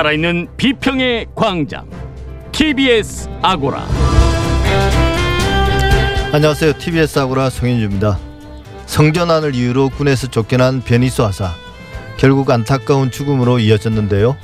살아있는 0.00 0.48
비평의 0.56 1.26
광장 1.34 1.86
TBS 2.52 3.28
아고라 3.42 3.86
안녕하세요. 6.32 6.78
TBS 6.78 7.18
아고라 7.18 7.50
송현주입니다. 7.50 8.18
성전환을 8.86 9.54
이유로 9.54 9.90
군에서 9.90 10.28
쫓겨난 10.28 10.80
변희수 10.80 11.22
하사. 11.26 11.52
결국 12.16 12.50
안타까운 12.50 13.10
죽음으로 13.10 13.58
이어졌는데요. 13.58 14.38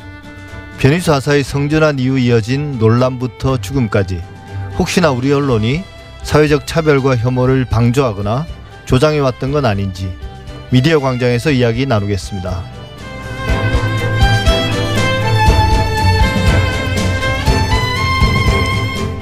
변희수 0.78 1.14
하사의 1.14 1.42
성전환 1.42 1.98
이후 2.00 2.18
이어진 2.18 2.78
논란부터 2.78 3.58
죽음까지 3.58 4.20
혹시나 4.78 5.10
우리 5.10 5.32
언론이 5.32 5.84
사회적 6.22 6.66
차별과 6.66 7.16
혐오를 7.16 7.64
방조하거나 7.64 8.44
조장해왔던 8.84 9.52
건 9.52 9.64
아닌지 9.64 10.12
미디어 10.68 11.00
광장에서 11.00 11.50
이야기 11.50 11.86
나누겠습니다. 11.86 12.75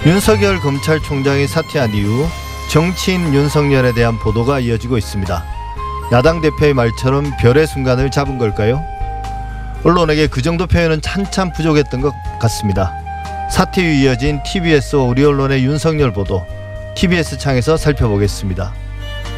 윤석열 0.06 0.60
검찰총장이 0.60 1.46
사퇴한 1.46 1.94
이후 1.94 2.28
정치인 2.70 3.32
윤석열에 3.32 3.94
대한 3.94 4.18
보도가 4.18 4.60
이어지고 4.60 4.98
있습니다. 4.98 5.44
야당 6.12 6.42
대표의 6.42 6.74
말처럼 6.74 7.32
별의 7.40 7.66
순간을 7.66 8.10
잡은 8.10 8.36
걸까요? 8.36 8.84
언론에게 9.82 10.27
그 10.27 10.42
정도 10.42 10.66
표현은 10.66 11.00
한참 11.02 11.52
부족했던 11.52 12.02
것 12.02 12.12
같습니다. 12.38 12.92
사퇴 13.50 13.80
후 13.82 13.88
이어진 13.88 14.42
TBS와 14.42 15.04
우리 15.04 15.24
언론의 15.24 15.64
윤석열 15.64 16.12
보도 16.12 16.46
TBS 16.96 17.38
창에서 17.38 17.78
살펴보겠습니다. 17.78 18.74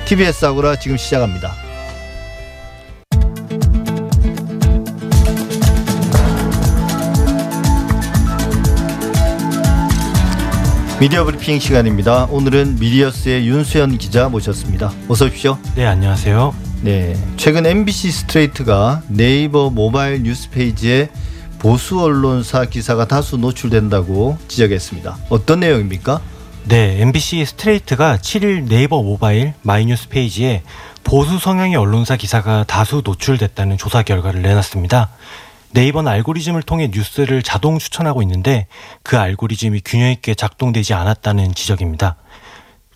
TBS 0.07 0.47
아고라 0.47 0.75
지금 0.77 0.97
시작합니다. 0.97 1.66
미디어 10.99 11.25
브리핑 11.25 11.59
시간입니다. 11.59 12.25
오늘은 12.31 12.77
미디어스의 12.79 13.47
윤수연 13.47 13.99
기자 13.99 14.31
모셨습니다. 14.31 14.91
어서 15.09 15.27
오십시오. 15.27 15.59
네, 15.75 15.85
안녕하세요. 15.85 16.55
네, 16.81 17.15
최근 17.37 17.67
MBC 17.67 18.11
스트레이트가 18.11 19.03
네이버 19.09 19.69
모바일 19.69 20.23
뉴스 20.23 20.49
페이지에 20.49 21.11
보수 21.59 22.01
언론사 22.01 22.65
기사가 22.65 23.07
다수 23.07 23.37
노출된다고 23.37 24.39
지적했습니다. 24.49 25.19
어떤 25.29 25.61
내용입니까? 25.61 26.23
네, 26.65 27.03
MBC 27.03 27.45
스트레이트가 27.45 28.17
7일 28.17 28.67
네이버 28.67 29.03
모바일 29.03 29.53
마이뉴스 29.63 30.09
페이지에 30.09 30.63
보수 31.05 31.39
성향의 31.39 31.77
언론사 31.77 32.17
기사가 32.17 32.65
다수 32.65 33.03
노출됐다는 33.05 33.77
조사 33.77 34.03
결과를 34.03 34.41
내놨습니다. 34.41 35.11
네이버는 35.77 36.11
알고리즘을 36.11 36.63
통해 36.63 36.89
뉴스를 36.91 37.43
자동 37.43 37.79
추천하고 37.79 38.23
있는데 38.23 38.67
그 39.03 39.19
알고리즘이 39.19 39.83
균형 39.85 40.11
있게 40.11 40.35
작동되지 40.35 40.95
않았다는 40.95 41.55
지적입니다. 41.55 42.17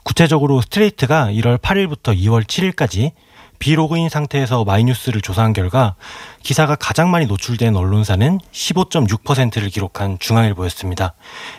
구체적으로 0.02 0.62
스트레이트가 0.62 1.26
1월 1.26 1.58
8일부터 1.58 2.16
2월 2.16 2.44
7일까지 2.44 3.12
비로그인 3.58 4.08
상태에서 4.08 4.64
마이뉴스를 4.64 5.20
조사한 5.20 5.52
결과 5.52 5.94
기사가 6.42 6.74
가장 6.74 7.10
많이 7.10 7.26
노출된 7.26 7.76
언론사는 7.76 8.38
15.6%를 8.50 9.68
기록한 9.68 10.16
중앙일보였습니다. 10.18 11.12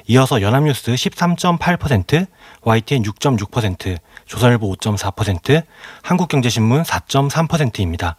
이어서 0.08 0.42
연합뉴스 0.42 0.92
13.8%, 0.92 2.26
YTN 2.64 3.04
6.6%, 3.04 3.98
조선일보 4.26 4.74
5.4%, 4.74 5.62
한국경제신문 6.02 6.82
4.3%입니다. 6.82 8.16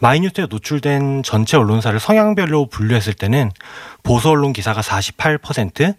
마이뉴스에 0.00 0.46
노출된 0.48 1.22
전체 1.22 1.58
언론사를 1.58 2.00
성향별로 2.00 2.66
분류했을 2.66 3.12
때는 3.12 3.50
보수 4.02 4.30
언론 4.30 4.54
기사가 4.54 4.80
48%, 4.80 5.94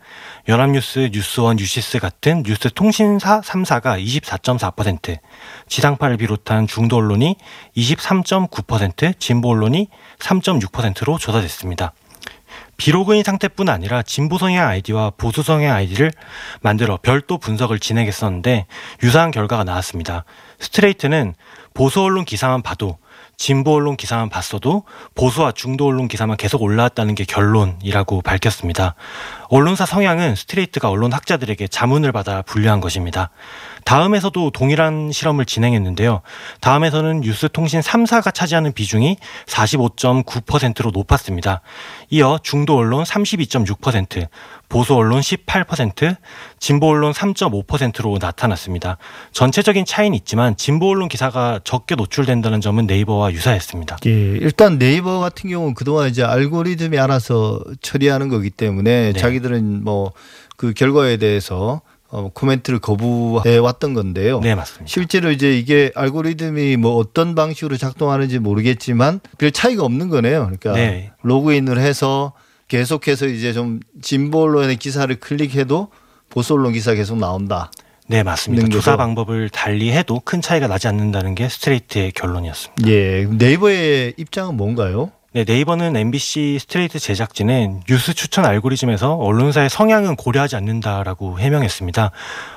연합뉴스, 0.47 1.11
뉴스1, 1.13 1.57
뉴시스 1.57 1.99
같은 1.99 2.41
뉴스 2.41 2.71
통신사 2.73 3.41
3사가 3.41 4.03
24.4%, 4.03 5.19
지상파를 5.67 6.17
비롯한 6.17 6.65
중도 6.65 6.97
언론이 6.97 7.35
23.9%, 7.77 9.19
진보 9.19 9.49
언론이 9.51 9.87
3.6%로 10.17 11.19
조사됐습니다. 11.19 11.93
비로그인 12.77 13.23
상태뿐 13.23 13.69
아니라 13.69 14.01
진보 14.01 14.39
성향 14.39 14.67
아이디와 14.67 15.11
보수 15.11 15.43
성향 15.43 15.75
아이디를 15.75 16.11
만들어 16.61 16.97
별도 16.99 17.37
분석을 17.37 17.77
진행했었는데 17.77 18.65
유사한 19.03 19.29
결과가 19.29 19.63
나왔습니다. 19.63 20.25
스트레이트는 20.59 21.35
보수 21.75 22.01
언론 22.01 22.25
기사만 22.25 22.63
봐도 22.63 22.97
진보 23.41 23.73
언론 23.73 23.97
기사만 23.97 24.29
봤어도 24.29 24.83
보수와 25.15 25.51
중도 25.51 25.87
언론 25.87 26.07
기사만 26.07 26.37
계속 26.37 26.61
올라왔다는 26.61 27.15
게 27.15 27.23
결론이라고 27.23 28.21
밝혔습니다. 28.21 28.93
언론사 29.51 29.85
성향은 29.85 30.35
스트레이트가 30.35 30.89
언론 30.89 31.11
학자들에게 31.11 31.67
자문을 31.67 32.13
받아 32.13 32.41
분류한 32.41 32.79
것입니다. 32.79 33.31
다음에서도 33.83 34.51
동일한 34.51 35.11
실험을 35.11 35.45
진행했는데요. 35.45 36.21
다음에서는 36.61 37.19
뉴스통신 37.19 37.81
3사가 37.81 38.33
차지하는 38.33 38.71
비중이 38.71 39.17
45.9%로 39.47 40.91
높았습니다. 40.91 41.59
이어 42.09 42.39
중도 42.41 42.77
언론 42.77 43.03
32.6%, 43.03 44.27
보수 44.69 44.95
언론 44.95 45.19
18%, 45.19 46.15
진보 46.59 46.87
언론 46.87 47.11
3.5%로 47.11 48.19
나타났습니다. 48.21 48.97
전체적인 49.33 49.83
차이는 49.83 50.15
있지만 50.19 50.55
진보 50.55 50.89
언론 50.89 51.09
기사가 51.09 51.59
적게 51.65 51.95
노출된다는 51.95 52.61
점은 52.61 52.87
네이버와 52.87 53.33
유사했습니다. 53.33 53.97
예, 54.05 54.09
일단 54.09 54.79
네이버 54.79 55.19
같은 55.19 55.49
경우는 55.49 55.73
그동안 55.73 56.07
이제 56.07 56.23
알고리즘이 56.23 56.97
알아서 56.97 57.61
처리하는 57.81 58.29
거기 58.29 58.49
때문에 58.49 59.11
네. 59.11 59.19
자기 59.19 59.40
들은 59.41 59.83
뭐 59.83 60.13
그 60.61 60.73
결과에 60.73 61.17
대해서 61.17 61.81
어, 62.09 62.29
코멘트를 62.35 62.77
거부해 62.77 63.57
왔던 63.57 63.95
건데요. 63.95 64.41
네, 64.41 64.53
맞습니다. 64.53 64.85
실제로 64.85 65.31
이제 65.31 65.57
이게 65.57 65.91
알고리즘이 65.95 66.77
뭐 66.77 66.97
어떤 66.97 67.33
방식으로 67.33 67.77
작동하는지 67.77 68.37
모르겠지만 68.37 69.21
별 69.39 69.51
차이가 69.51 69.83
없는 69.83 70.09
거네요. 70.09 70.41
그러니까 70.41 70.73
네. 70.73 71.09
로그인을 71.23 71.79
해서 71.79 72.33
계속해서 72.67 73.25
이제 73.25 73.53
좀 73.53 73.79
진보 74.03 74.43
언론의 74.43 74.75
기사를 74.75 75.13
클릭해도 75.19 75.87
보수 76.29 76.53
언론 76.53 76.73
기사 76.73 76.93
계속 76.93 77.17
나온다. 77.17 77.71
네, 78.05 78.21
맞습니다. 78.21 78.67
조사. 78.67 78.97
방법을 78.97 79.49
달리 79.49 79.91
해도 79.93 80.21
큰 80.23 80.41
차이가 80.41 80.67
나지 80.67 80.87
않는다는 80.87 81.33
게 81.33 81.49
스트레이트의 81.49 82.11
결론이었습니다. 82.11 82.87
예, 82.87 83.25
네이버의 83.31 84.13
입장은 84.17 84.55
뭔가요? 84.57 85.11
네, 85.33 85.45
네이버는 85.47 85.95
MBC 85.95 86.57
스트레이트 86.59 86.99
제작진은 86.99 87.83
뉴스 87.87 88.13
추천 88.13 88.43
알고리즘에서 88.43 89.13
언론사의 89.15 89.69
성향은 89.69 90.17
고려하지 90.17 90.57
않는다라고 90.57 91.39
해명했습니다. 91.39 92.11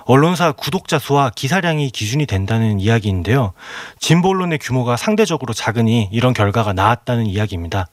언론사 0.07 0.51
구독자 0.51 0.99
수와 0.99 1.31
기사량이 1.31 1.91
기준이 1.91 2.27
된다는 2.27 2.81
이야기인데요. 2.81 3.53
진보 4.01 4.31
언론의 4.31 4.59
규모가 4.59 4.97
상대적으로 4.97 5.55
작으니 5.55 6.09
이런 6.11 6.33
결과가 6.33 6.73
나왔다는 6.73 7.27
이야기입니다. 7.27 7.87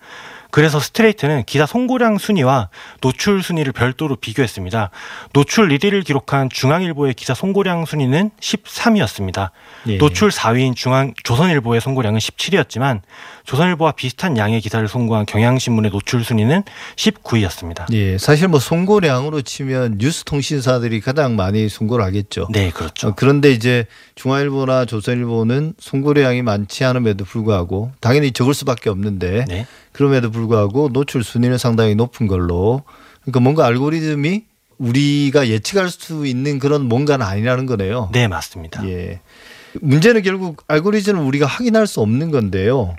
그래서 0.52 0.80
스트레이트는 0.80 1.44
기사 1.46 1.66
송고량 1.66 2.18
순위와 2.18 2.70
노출 3.00 3.42
순위를 3.42 3.72
별도로 3.72 4.18
비교했습니다. 4.18 4.92
노출 5.32 5.70
1위를 5.70 6.06
기록한 6.06 6.50
중앙일보의 6.50 7.14
기사 7.14 7.34
송고량 7.34 7.86
순위는 7.86 8.32
13위였습니다. 8.40 9.52
예. 9.88 9.98
노출 9.98 10.30
4위인 10.30 10.76
중앙 10.76 11.14
조선일보의 11.24 11.80
송고량은 11.80 12.20
17위였지만 12.20 13.00
조선일보와 13.46 13.94
비슷한 13.94 14.38
양의 14.38 14.62
기사를 14.62 14.88
송고한 14.88 15.26
경향신문의 15.26 15.92
노출 15.92 16.24
순위는 16.24 16.64
19위였습니다. 16.96 17.92
예, 17.94 18.18
사실 18.18 18.48
뭐 18.48 18.60
송고량으로 18.60 19.42
치면 19.42 19.98
뉴스 19.98 20.24
통신사들이 20.24 21.02
가장 21.02 21.36
많이 21.36 21.70
송고를 21.70 22.04
하겠죠. 22.06 22.48
네, 22.52 22.72
그렇죠. 22.72 23.10
어, 23.10 23.14
그런데 23.16 23.52
이제 23.52 23.86
중앙일보나 24.16 24.86
조선일보는 24.86 25.74
송고량이 25.80 26.42
많지 26.42 26.84
않음에도 26.84 27.26
불구하고 27.26 27.92
당연히 28.00 28.32
적을 28.32 28.54
수밖에 28.54 28.90
없는데 28.90 29.46
네. 29.48 29.66
그럼에도 29.92 30.32
불구하고 30.32 30.90
노출 30.92 31.24
순위는 31.24 31.58
상당히 31.58 31.96
높은 31.96 32.28
걸로 32.28 32.84
그러니까 33.22 33.40
뭔가 33.40 33.66
알고리즘이 33.66 34.44
우리가 34.78 35.48
예측할 35.48 35.90
수 35.90 36.26
있는 36.26 36.58
그런 36.58 36.88
뭔가는 36.88 37.24
아니라는 37.26 37.68
거네요. 37.68 38.10
네, 38.12 38.28
맞습니다. 38.28 38.88
예. 38.88 39.20
문제는 39.80 40.24
결국 40.24 40.64
알고리즘을 40.68 41.22
우리가 41.22 41.46
확인할 41.46 41.88
수 41.88 42.02
없는 42.02 42.32
건데요. 42.32 42.96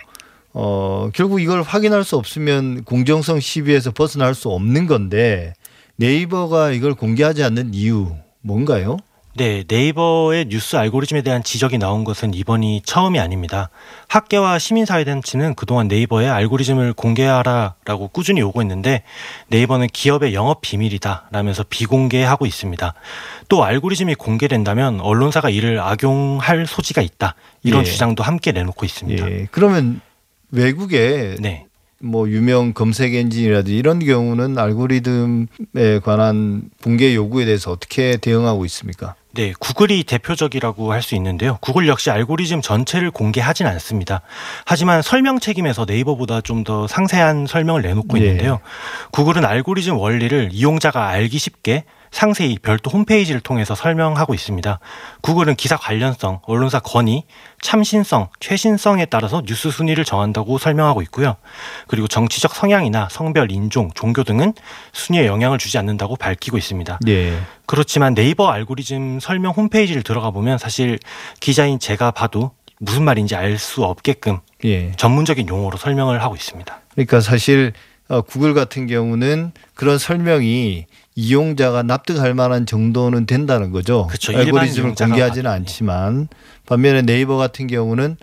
어, 0.54 1.10
결국 1.14 1.40
이걸 1.40 1.62
확인할 1.62 2.04
수 2.04 2.16
없으면 2.16 2.84
공정성 2.84 3.40
시비에서 3.40 3.90
벗어날 3.92 4.34
수 4.34 4.48
없는 4.50 4.86
건데 4.86 5.54
네이버가 5.96 6.72
이걸 6.72 6.94
공개하지 6.94 7.42
않는 7.44 7.74
이유 7.74 8.14
뭔가요? 8.40 8.98
네, 9.34 9.64
네이버의 9.66 10.46
뉴스 10.48 10.76
알고리즘에 10.76 11.22
대한 11.22 11.42
지적이 11.42 11.78
나온 11.78 12.04
것은 12.04 12.34
이번이 12.34 12.82
처음이 12.84 13.18
아닙니다. 13.18 13.70
학계와 14.08 14.58
시민사회단체는 14.58 15.54
그동안 15.54 15.88
네이버의 15.88 16.28
알고리즘을 16.28 16.92
공개하라라고 16.92 18.08
꾸준히 18.08 18.42
요구했는데 18.42 19.04
네이버는 19.48 19.86
기업의 19.86 20.34
영업 20.34 20.60
비밀이다 20.60 21.28
라면서 21.30 21.64
비공개하고 21.66 22.44
있습니다. 22.44 22.92
또 23.48 23.64
알고리즘이 23.64 24.16
공개된다면 24.16 25.00
언론사가 25.00 25.48
이를 25.48 25.80
악용할 25.80 26.66
소지가 26.66 27.00
있다. 27.00 27.34
이런 27.62 27.80
예. 27.80 27.84
주장도 27.84 28.22
함께 28.22 28.52
내놓고 28.52 28.84
있습니다. 28.84 29.30
예. 29.30 29.48
그러면 29.50 30.02
외국에 30.52 31.36
네. 31.40 31.66
뭐 32.00 32.28
유명 32.28 32.72
검색 32.72 33.14
엔진이라든지 33.14 33.76
이런 33.76 33.98
경우는 34.00 34.58
알고리즘에 34.58 36.00
관한 36.04 36.62
붕괴 36.80 37.14
요구에 37.14 37.44
대해서 37.44 37.70
어떻게 37.70 38.16
대응하고 38.16 38.64
있습니까? 38.66 39.14
네, 39.34 39.54
구글이 39.58 40.04
대표적이라고 40.04 40.92
할 40.92 41.00
수 41.00 41.14
있는데요. 41.14 41.56
구글 41.62 41.88
역시 41.88 42.10
알고리즘 42.10 42.60
전체를 42.60 43.10
공개하진 43.10 43.66
않습니다. 43.66 44.20
하지만 44.66 45.00
설명 45.00 45.38
책임에서 45.40 45.84
네이버보다 45.88 46.40
좀 46.42 46.64
더 46.64 46.86
상세한 46.86 47.46
설명을 47.46 47.82
내놓고 47.82 48.18
예. 48.18 48.22
있는데요. 48.24 48.60
구글은 49.12 49.44
알고리즘 49.44 49.96
원리를 49.96 50.50
이용자가 50.52 51.08
알기 51.08 51.38
쉽게 51.38 51.84
상세히 52.12 52.58
별도 52.58 52.90
홈페이지를 52.90 53.40
통해서 53.40 53.74
설명하고 53.74 54.34
있습니다. 54.34 54.78
구글은 55.22 55.56
기사 55.56 55.76
관련성, 55.76 56.40
언론사 56.42 56.78
권위, 56.78 57.24
참신성, 57.62 58.28
최신성에 58.38 59.06
따라서 59.06 59.42
뉴스 59.44 59.70
순위를 59.70 60.04
정한다고 60.04 60.58
설명하고 60.58 61.02
있고요. 61.02 61.36
그리고 61.88 62.06
정치적 62.06 62.54
성향이나 62.54 63.08
성별, 63.10 63.50
인종, 63.50 63.90
종교 63.94 64.22
등은 64.22 64.52
순위에 64.92 65.26
영향을 65.26 65.58
주지 65.58 65.78
않는다고 65.78 66.16
밝히고 66.16 66.58
있습니다. 66.58 67.00
예. 67.08 67.40
그렇지만 67.66 68.14
네이버 68.14 68.48
알고리즘 68.48 69.18
설명 69.18 69.52
홈페이지를 69.52 70.02
들어가 70.02 70.30
보면 70.30 70.58
사실 70.58 70.98
기자인 71.40 71.78
제가 71.78 72.10
봐도 72.10 72.52
무슨 72.78 73.04
말인지 73.04 73.34
알 73.36 73.58
수 73.58 73.84
없게끔 73.84 74.40
예. 74.64 74.92
전문적인 74.92 75.48
용어로 75.48 75.78
설명을 75.78 76.22
하고 76.22 76.36
있습니다. 76.36 76.80
그러니까 76.90 77.20
사실 77.20 77.72
어, 78.08 78.20
구글 78.20 78.52
같은 78.52 78.86
경우는 78.86 79.52
그런 79.74 79.96
설명이 79.96 80.84
이용자가 81.14 81.82
납득할 81.82 82.34
만한 82.34 82.66
정도는 82.66 83.26
된다는 83.26 83.70
거죠. 83.70 84.08
일반 84.28 84.46
알고리즘을 84.46 84.94
공개하지는 84.94 85.50
않지만 85.50 86.28
반면에 86.66 87.02
네이버 87.02 87.36
같은 87.36 87.66
경우는 87.66 88.16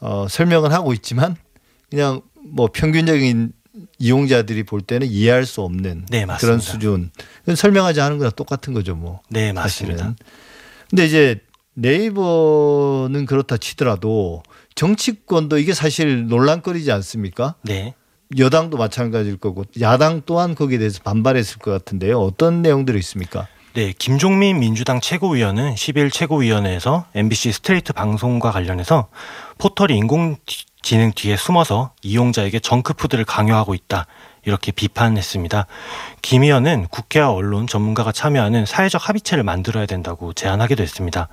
어, 0.00 0.26
설명을 0.28 0.72
하고 0.72 0.92
있지만 0.92 1.36
그냥 1.90 2.22
뭐 2.40 2.68
평균적인 2.72 3.52
이용자들이 3.98 4.64
볼 4.64 4.80
때는 4.80 5.06
이해할 5.08 5.46
수 5.46 5.62
없는 5.62 6.06
네. 6.08 6.26
그런 6.38 6.60
수준. 6.60 7.10
설명하지 7.54 8.00
않은 8.00 8.18
거랑 8.18 8.32
똑같은 8.36 8.72
거죠, 8.72 8.94
뭐. 8.94 9.20
네, 9.28 9.52
사실은. 9.52 9.96
맞습니다. 9.96 10.24
근데 10.90 11.06
이제 11.06 11.40
네이버는 11.74 13.26
그렇다 13.26 13.56
치더라도 13.56 14.42
정치권도 14.74 15.58
이게 15.58 15.74
사실 15.74 16.26
논란거리지 16.26 16.90
않습니까? 16.92 17.54
네. 17.62 17.94
여당도 18.36 18.76
마찬가지일 18.76 19.38
거고 19.38 19.64
야당 19.80 20.22
또한 20.26 20.54
거기에 20.54 20.78
대해서 20.78 21.00
반발했을 21.02 21.58
것 21.58 21.70
같은데요. 21.70 22.18
어떤 22.20 22.62
내용들이 22.62 22.98
있습니까? 22.98 23.46
네, 23.74 23.92
김종민 23.96 24.58
민주당 24.58 25.00
최고위원은 25.00 25.74
10일 25.74 26.12
최고위원회에서 26.12 27.06
MBC 27.14 27.52
스트레이트 27.52 27.92
방송과 27.92 28.50
관련해서 28.50 29.08
포털이 29.58 29.96
인공지능 29.96 31.12
뒤에 31.14 31.36
숨어서 31.36 31.92
이용자에게 32.02 32.60
정크푸드를 32.60 33.24
강요하고 33.24 33.74
있다. 33.74 34.06
이렇게 34.44 34.72
비판했습니다. 34.72 35.66
김 36.22 36.42
의원은 36.42 36.88
국회와 36.88 37.30
언론 37.30 37.66
전문가가 37.66 38.12
참여하는 38.12 38.66
사회적 38.66 39.08
합의체를 39.08 39.44
만들어야 39.44 39.86
된다고 39.86 40.32
제안하기도 40.32 40.82
했습니다. 40.82 41.28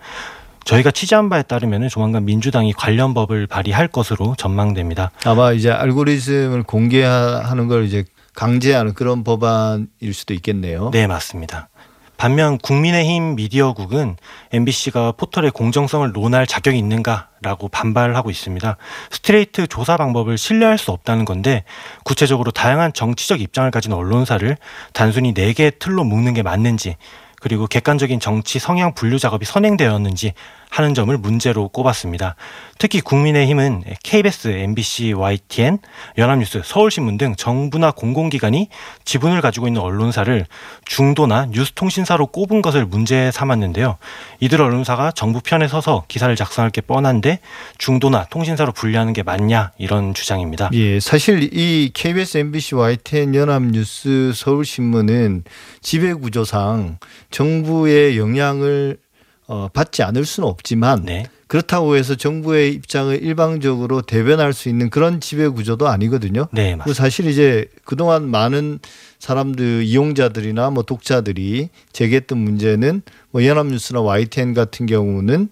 저희가 0.66 0.92
취재한 0.92 1.30
바에 1.30 1.44
따르면 1.44 1.88
조만간 1.90 2.26
민주당이 2.26 2.74
관련 2.74 3.14
법을 3.14 3.48
발의할 3.48 3.88
것으로 3.88 4.36
전망됩니다. 4.38 5.12
아마 5.24 5.54
이제 5.54 5.72
알고리즘을 5.72 6.64
공개하는 6.64 7.68
걸 7.68 7.86
이제 7.86 8.04
강제하는 8.36 8.94
그런 8.94 9.24
법안일 9.24 10.14
수도 10.14 10.34
있겠네요. 10.34 10.90
네, 10.92 11.08
맞습니다. 11.08 11.70
반면 12.18 12.58
국민의힘 12.58 13.36
미디어국은 13.36 14.16
MBC가 14.54 15.12
포털의 15.14 15.52
공정성을 15.52 16.10
논할 16.14 16.48
자격이 16.48 16.78
있는가라고 16.78 17.68
반발하고 17.68 18.30
있습니다. 18.30 18.78
스트레이트 19.12 19.68
조사 19.68 19.98
방법을 19.98 20.38
신뢰할 20.38 20.78
수 20.78 20.92
없다는 20.92 21.26
건데 21.26 21.66
구체적으로 22.06 22.52
다양한 22.52 22.94
정치적 22.94 23.42
입장을 23.42 23.70
가진 23.70 23.92
언론사를 23.92 24.58
단순히 24.94 25.34
네 25.34 25.52
개의 25.54 25.74
틀로 25.78 26.06
묶는 26.06 26.34
게 26.34 26.42
맞는지 26.42 26.96
그리고 27.46 27.68
객관적인 27.68 28.20
정치 28.20 28.58
성향 28.58 28.96
분류 28.96 29.20
작업이 29.20 29.46
선행되었는지 29.46 30.34
하는 30.70 30.94
점을 30.94 31.16
문제로 31.18 31.70
꼽았습니다. 31.70 32.36
특히 32.78 33.00
국민의힘은 33.00 33.84
KBS, 34.04 34.50
MBC, 34.50 35.14
YTN, 35.14 35.80
연합뉴스, 36.18 36.62
서울신문 36.64 37.18
등 37.18 37.36
정부나 37.36 37.92
공공기관이 37.92 38.68
지분을 39.06 39.40
가지고 39.42 39.68
있는 39.68 39.82
언론사를 39.82 40.46
중도나 40.86 41.48
뉴스통신사로 41.52 42.28
꼽은 42.28 42.62
것을 42.62 42.86
문제 42.86 43.32
삼았는데요. 43.32 43.98
이들 44.42 44.62
언론사가 44.62 45.12
정부 45.12 45.40
편에 45.40 45.68
서서 45.68 46.04
기사를 46.08 46.36
작성할 46.36 46.72
게 46.72 46.82
뻔한데 46.82 47.40
중도나 47.78 48.26
통신사로 48.26 48.74
분류하는 48.74 49.14
게 49.14 49.24
맞냐 49.24 49.72
이런 49.78 50.14
주장입니다. 50.14 50.70
예, 50.74 51.00
사실 51.00 51.50
이 51.54 51.92
KBS, 51.94 52.40
MBC, 52.40 52.76
YTN, 52.76 53.36
연합뉴스, 53.36 54.34
서울신문은 54.36 55.46
지배 55.82 56.14
구조상 56.14 56.98
정부의 57.32 58.18
영향을 58.18 58.98
어, 59.48 59.68
받지 59.72 60.02
않을 60.02 60.26
수는 60.26 60.50
없지만 60.50 61.04
네. 61.06 61.26
그렇다고 61.48 61.96
해서 61.96 62.16
정부의 62.16 62.74
입장을 62.74 63.22
일방적으로 63.22 64.02
대변할 64.02 64.54
수 64.54 64.68
있는 64.68 64.90
그런 64.90 65.22
지배 65.22 65.48
구조도 65.48 65.88
아니거든요. 65.88 66.48
네, 66.52 66.72
그 66.72 66.78
맞습니다. 66.78 67.04
사실 67.04 67.28
이제 67.28 67.68
그동안 67.84 68.28
많은 68.28 68.80
사람들 69.20 69.84
이용자들이나 69.84 70.72
뭐 70.72 70.84
독자들이 70.84 71.70
제기했던 71.92 72.38
문제는 72.38 73.04
뭐 73.30 73.46
연합뉴스나 73.46 74.02
YTN 74.02 74.56
같은 74.56 74.88
경우는 74.88 75.50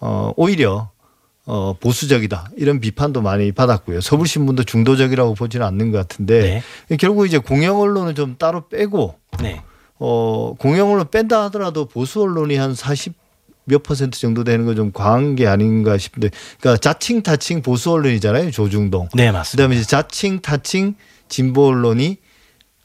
어 0.00 0.32
오히려 0.36 0.90
어 1.44 1.74
보수적이다 1.80 2.50
이런 2.56 2.78
비판도 2.78 3.20
많이 3.20 3.50
받았고요. 3.50 4.00
서울신문도 4.00 4.62
중도적이라고 4.62 5.34
보지는 5.34 5.66
않는 5.66 5.90
것 5.90 5.98
같은데 5.98 6.62
결국 7.00 7.26
이제 7.26 7.38
공영 7.38 7.80
언론은 7.80 8.14
좀 8.14 8.36
따로 8.38 8.68
빼고 8.68 9.16
네. 9.40 9.60
어 9.98 10.54
공영 10.56 10.92
언론 10.92 11.10
뺀다 11.10 11.42
하더라도 11.44 11.86
보수 11.86 12.22
언론이 12.22 12.56
한 12.56 12.76
40 12.76 13.21
몇 13.64 13.82
퍼센트 13.82 14.18
정도 14.18 14.44
되는 14.44 14.64
건 14.66 14.76
좀 14.76 14.90
과한 14.92 15.36
게 15.36 15.46
아닌가 15.46 15.98
싶은데 15.98 16.30
그러니까 16.60 16.80
자칭 16.80 17.22
타칭 17.22 17.62
보수 17.62 17.90
언론이잖아요 17.92 18.50
조중동 18.50 19.08
네, 19.14 19.30
맞습니다. 19.30 19.50
그다음에 19.64 19.76
이제 19.76 19.84
자칭 19.86 20.40
타칭 20.40 20.94
진보 21.28 21.66
언론이 21.68 22.16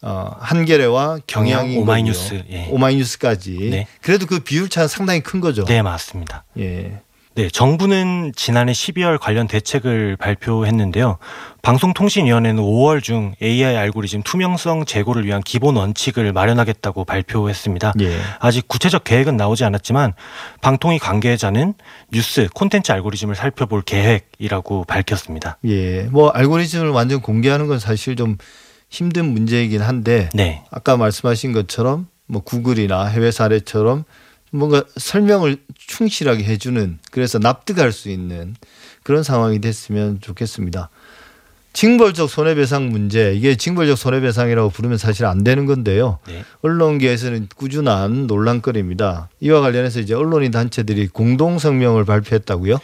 어 0.03 0.35
한겨레와 0.39 1.19
경향이 1.25 1.69
경향, 1.73 1.81
오마이뉴스, 1.81 2.43
예. 2.51 2.67
오마이뉴스까지 2.69 3.69
네. 3.71 3.87
그래도 4.01 4.25
그 4.27 4.39
비율 4.39 4.69
차는 4.69 4.87
상당히 4.87 5.21
큰 5.21 5.39
거죠. 5.39 5.65
네, 5.65 5.81
맞습니다. 5.81 6.45
예. 6.59 7.01
네, 7.37 7.49
정부는 7.49 8.31
지난해 8.35 8.71
12월 8.71 9.19
관련 9.19 9.47
대책을 9.47 10.17
발표했는데요. 10.17 11.19
방송통신위원회는 11.61 12.63
5월 12.63 13.03
중 13.03 13.35
AI 13.43 13.75
알고리즘 13.75 14.23
투명성 14.23 14.85
제고를 14.85 15.23
위한 15.23 15.43
기본 15.43 15.75
원칙을 15.75 16.33
마련하겠다고 16.33 17.05
발표했습니다. 17.05 17.93
예. 18.01 18.17
아직 18.39 18.67
구체적 18.67 19.03
계획은 19.03 19.37
나오지 19.37 19.65
않았지만 19.65 20.13
방통위 20.63 20.97
관계자는 20.97 21.75
뉴스 22.11 22.47
콘텐츠 22.55 22.91
알고리즘을 22.91 23.35
살펴볼 23.35 23.83
계획이라고 23.83 24.85
밝혔습니다. 24.85 25.59
예. 25.65 26.05
뭐 26.05 26.29
알고리즘을 26.29 26.89
완전 26.89 27.21
공개하는 27.21 27.67
건 27.67 27.77
사실 27.77 28.15
좀 28.15 28.37
힘든 28.89 29.25
문제이긴 29.25 29.83
한데 29.83 30.29
네, 30.33 30.63
아까 30.71 30.97
말씀하신 30.97 31.53
것처럼 31.53 32.07
뭐 32.25 32.41
구글이나 32.41 33.05
해외 33.05 33.29
사례처럼 33.29 34.05
뭔가 34.51 34.83
설명을 34.95 35.57
충실하게 35.75 36.43
해주는 36.43 36.99
그래서 37.11 37.39
납득할 37.39 37.91
수 37.91 38.09
있는 38.09 38.55
그런 39.03 39.23
상황이 39.23 39.59
됐으면 39.59 40.19
좋겠습니다. 40.21 40.89
징벌적 41.73 42.29
손해배상 42.29 42.89
문제 42.89 43.33
이게 43.35 43.55
징벌적 43.55 43.97
손해배상이라고 43.99 44.71
부르면 44.71 44.97
사실 44.97 45.25
안 45.25 45.43
되는 45.43 45.67
건데요. 45.67 46.17
네, 46.27 46.43
언론계에서는 46.61 47.49
꾸준한 47.55 48.25
논란거리입니다. 48.25 49.29
이와 49.41 49.61
관련해서 49.61 49.99
이제 49.99 50.15
언론인 50.15 50.49
단체들이 50.49 51.07
공동 51.09 51.59
성명을 51.59 52.03
발표했다고요? 52.05 52.79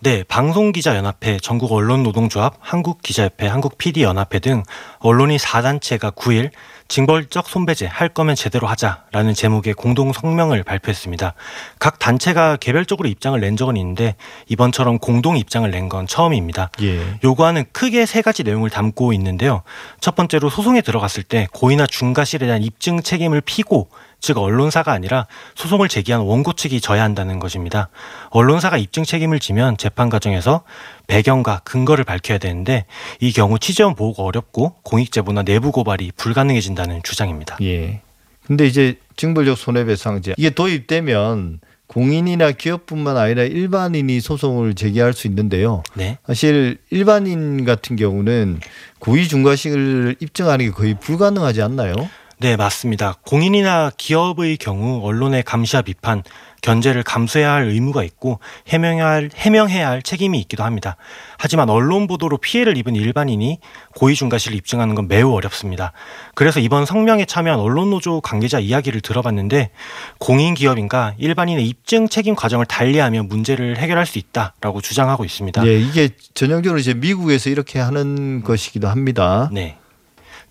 네, 0.00 0.24
방송기자연합회, 0.24 1.38
전국언론노동조합, 1.40 2.56
한국기자협회, 2.58 3.46
한국PD연합회 3.46 4.40
등 4.40 4.62
언론인 4.98 5.38
4단체가 5.38 6.14
9일 6.14 6.50
징벌적 6.88 7.48
손배제 7.48 7.86
할 7.86 8.08
거면 8.08 8.34
제대로 8.34 8.66
하자라는 8.66 9.34
제목의 9.34 9.74
공동 9.74 10.12
성명을 10.12 10.62
발표했습니다. 10.64 11.34
각 11.78 11.98
단체가 11.98 12.56
개별적으로 12.56 13.08
입장을 13.08 13.38
낸 13.40 13.56
적은 13.56 13.76
있는데 13.76 14.16
이번처럼 14.48 14.98
공동 14.98 15.36
입장을 15.36 15.70
낸 15.70 15.84
건 15.88 16.06
처음입니다. 16.06 16.70
예. 16.82 17.18
요구하는 17.24 17.64
크게 17.72 18.06
세 18.06 18.22
가지 18.22 18.42
내용을 18.42 18.70
담고 18.70 19.12
있는데요. 19.12 19.62
첫 20.00 20.14
번째로 20.16 20.48
소송에 20.48 20.80
들어갔을 20.80 21.22
때 21.22 21.46
고의나 21.52 21.86
중과실에 21.86 22.46
대한 22.46 22.62
입증 22.62 23.02
책임을 23.02 23.42
피고 23.42 23.90
즉 24.24 24.38
언론사가 24.38 24.90
아니라 24.90 25.26
소송을 25.54 25.88
제기한 25.88 26.22
원고 26.22 26.54
측이 26.54 26.80
져야 26.80 27.02
한다는 27.02 27.38
것입니다. 27.38 27.90
언론사가 28.30 28.78
입증 28.78 29.04
책임을 29.04 29.38
지면 29.38 29.76
재판 29.76 30.08
과정에서 30.08 30.62
배경과 31.06 31.60
근거를 31.64 32.04
밝혀야 32.04 32.38
되는데 32.38 32.86
이 33.20 33.34
경우 33.34 33.58
취재원 33.58 33.94
보호가 33.94 34.22
어렵고 34.22 34.76
공익 34.82 35.12
제보나 35.12 35.42
내부 35.42 35.72
고발이 35.72 36.12
불가능해진다는 36.16 37.02
주장입니다. 37.02 37.58
예. 37.60 38.00
근데 38.46 38.66
이제 38.66 38.96
징벌적 39.16 39.58
손해배상제 39.58 40.36
이게 40.38 40.48
도입되면 40.48 41.60
공인이나 41.86 42.52
기업뿐만 42.52 43.18
아니라 43.18 43.42
일반인이 43.42 44.22
소송을 44.22 44.72
제기할 44.72 45.12
수 45.12 45.26
있는데요. 45.26 45.82
네. 45.92 46.16
사실 46.26 46.78
일반인 46.88 47.66
같은 47.66 47.96
경우는 47.96 48.60
고의 49.00 49.28
중과식을 49.28 50.16
입증하는 50.20 50.64
게 50.64 50.70
거의 50.70 50.94
불가능하지 50.98 51.60
않나요? 51.60 51.94
네, 52.38 52.56
맞습니다. 52.56 53.16
공인이나 53.26 53.90
기업의 53.96 54.56
경우 54.56 55.04
언론의 55.04 55.44
감시와 55.44 55.82
비판, 55.82 56.22
견제를 56.62 57.02
감수해야 57.02 57.52
할 57.52 57.68
의무가 57.68 58.02
있고 58.04 58.40
해명해야 58.68 59.06
할, 59.06 59.30
해명해야 59.34 59.88
할 59.88 60.02
책임이 60.02 60.40
있기도 60.40 60.64
합니다. 60.64 60.96
하지만 61.36 61.68
언론 61.68 62.06
보도로 62.06 62.38
피해를 62.38 62.78
입은 62.78 62.96
일반인이 62.96 63.58
고의 63.94 64.16
중과실을 64.16 64.56
입증하는 64.56 64.94
건 64.94 65.06
매우 65.06 65.32
어렵습니다. 65.32 65.92
그래서 66.34 66.60
이번 66.60 66.86
성명에 66.86 67.26
참여한 67.26 67.60
언론노조 67.60 68.22
관계자 68.22 68.58
이야기를 68.58 69.02
들어봤는데 69.02 69.70
공인 70.18 70.54
기업인가 70.54 71.14
일반인의 71.18 71.66
입증 71.66 72.08
책임 72.08 72.34
과정을 72.34 72.64
달리하면 72.64 73.28
문제를 73.28 73.76
해결할 73.76 74.06
수 74.06 74.18
있다라고 74.18 74.80
주장하고 74.80 75.24
있습니다. 75.26 75.66
예, 75.66 75.78
이게 75.78 76.08
전형적으로 76.32 76.80
이제 76.80 76.94
미국에서 76.94 77.50
이렇게 77.50 77.78
하는 77.78 78.42
것이기도 78.42 78.88
합니다. 78.88 79.50
네. 79.52 79.76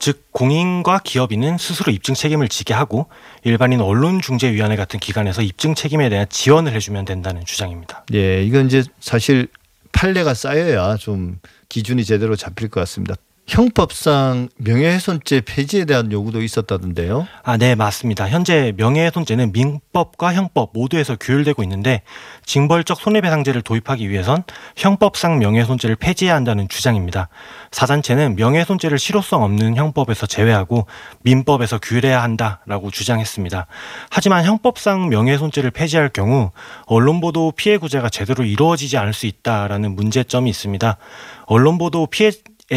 즉 0.03 0.27
공인과 0.33 0.99
기업인은 1.01 1.57
스스로 1.57 1.89
입증 1.93 2.13
책임을 2.13 2.49
지게 2.49 2.73
하고 2.73 3.07
일반인 3.45 3.79
언론중재위원회 3.79 4.75
같은 4.75 4.99
기관에서 4.99 5.41
입증 5.41 5.75
책임에 5.75 6.09
대한 6.09 6.27
지원을 6.27 6.73
해주면 6.73 7.05
된다는 7.05 7.45
주장입니다. 7.45 8.03
예, 8.13 8.43
이건 8.43 8.65
이제 8.65 8.83
사실 8.99 9.47
판례가 9.93 10.33
쌓여야 10.33 10.97
좀 10.97 11.39
기준이 11.69 12.03
제대로 12.03 12.35
잡힐 12.35 12.67
것 12.67 12.81
같습니다. 12.81 13.15
형법상 13.45 14.47
명예훼손죄 14.57 15.41
폐지에 15.41 15.83
대한 15.83 16.11
요구도 16.11 16.41
있었다던데요. 16.41 17.27
아, 17.43 17.57
네, 17.57 17.75
맞습니다. 17.75 18.29
현재 18.29 18.73
명예훼손죄는 18.77 19.51
민법과 19.51 20.33
형법 20.33 20.71
모두에서 20.73 21.17
규율되고 21.17 21.61
있는데 21.63 22.03
징벌적 22.45 23.01
손해배상제를 23.01 23.61
도입하기 23.61 24.09
위해선 24.09 24.43
형법상 24.77 25.39
명예훼손죄를 25.39 25.97
폐지해야 25.97 26.35
한다는 26.35 26.69
주장입니다. 26.69 27.27
사단체는 27.71 28.37
명예훼손죄를 28.37 28.97
실효성 28.97 29.43
없는 29.43 29.75
형법에서 29.75 30.25
제외하고 30.25 30.87
민법에서 31.23 31.79
규율해야 31.79 32.23
한다라고 32.23 32.91
주장했습니다. 32.91 33.67
하지만 34.09 34.45
형법상 34.45 35.09
명예훼손죄를 35.09 35.71
폐지할 35.71 36.09
경우 36.09 36.51
언론 36.85 37.19
보도 37.19 37.51
피해 37.51 37.77
구제가 37.77 38.07
제대로 38.09 38.45
이루어지지 38.45 38.97
않을 38.97 39.13
수 39.13 39.25
있다라는 39.25 39.95
문제점이 39.95 40.49
있습니다. 40.49 40.97
언론 41.45 41.77
보도 41.77 42.07
피해 42.07 42.29
에 42.29 42.31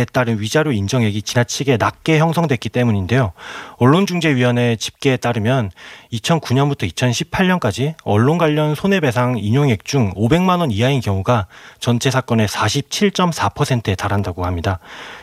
따른 0.05 0.41
위자료 0.41 0.73
인정액이 0.73 1.23
지나치게 1.23 1.77
낮게 1.79 2.19
형성됐기 2.19 2.69
때문인데요. 2.69 3.33
언론중재위원회 3.79 4.77
집계에 4.77 5.17
따르면 5.17 5.71
2009년부터 6.13 6.91
2018년까지 6.93 7.95
언론 8.05 8.39
관련 8.39 8.75
손해배상 8.75 9.39
인용액 9.39 9.85
중 9.85 10.13
500만 10.15 10.61
원 10.61 10.71
이하인 10.71 11.01
경우가 11.01 11.47
전체 11.81 12.11
사건의 12.11 12.49
47.4%에 12.49 13.95
달한다고 13.95 14.45
합니다. 14.45 14.79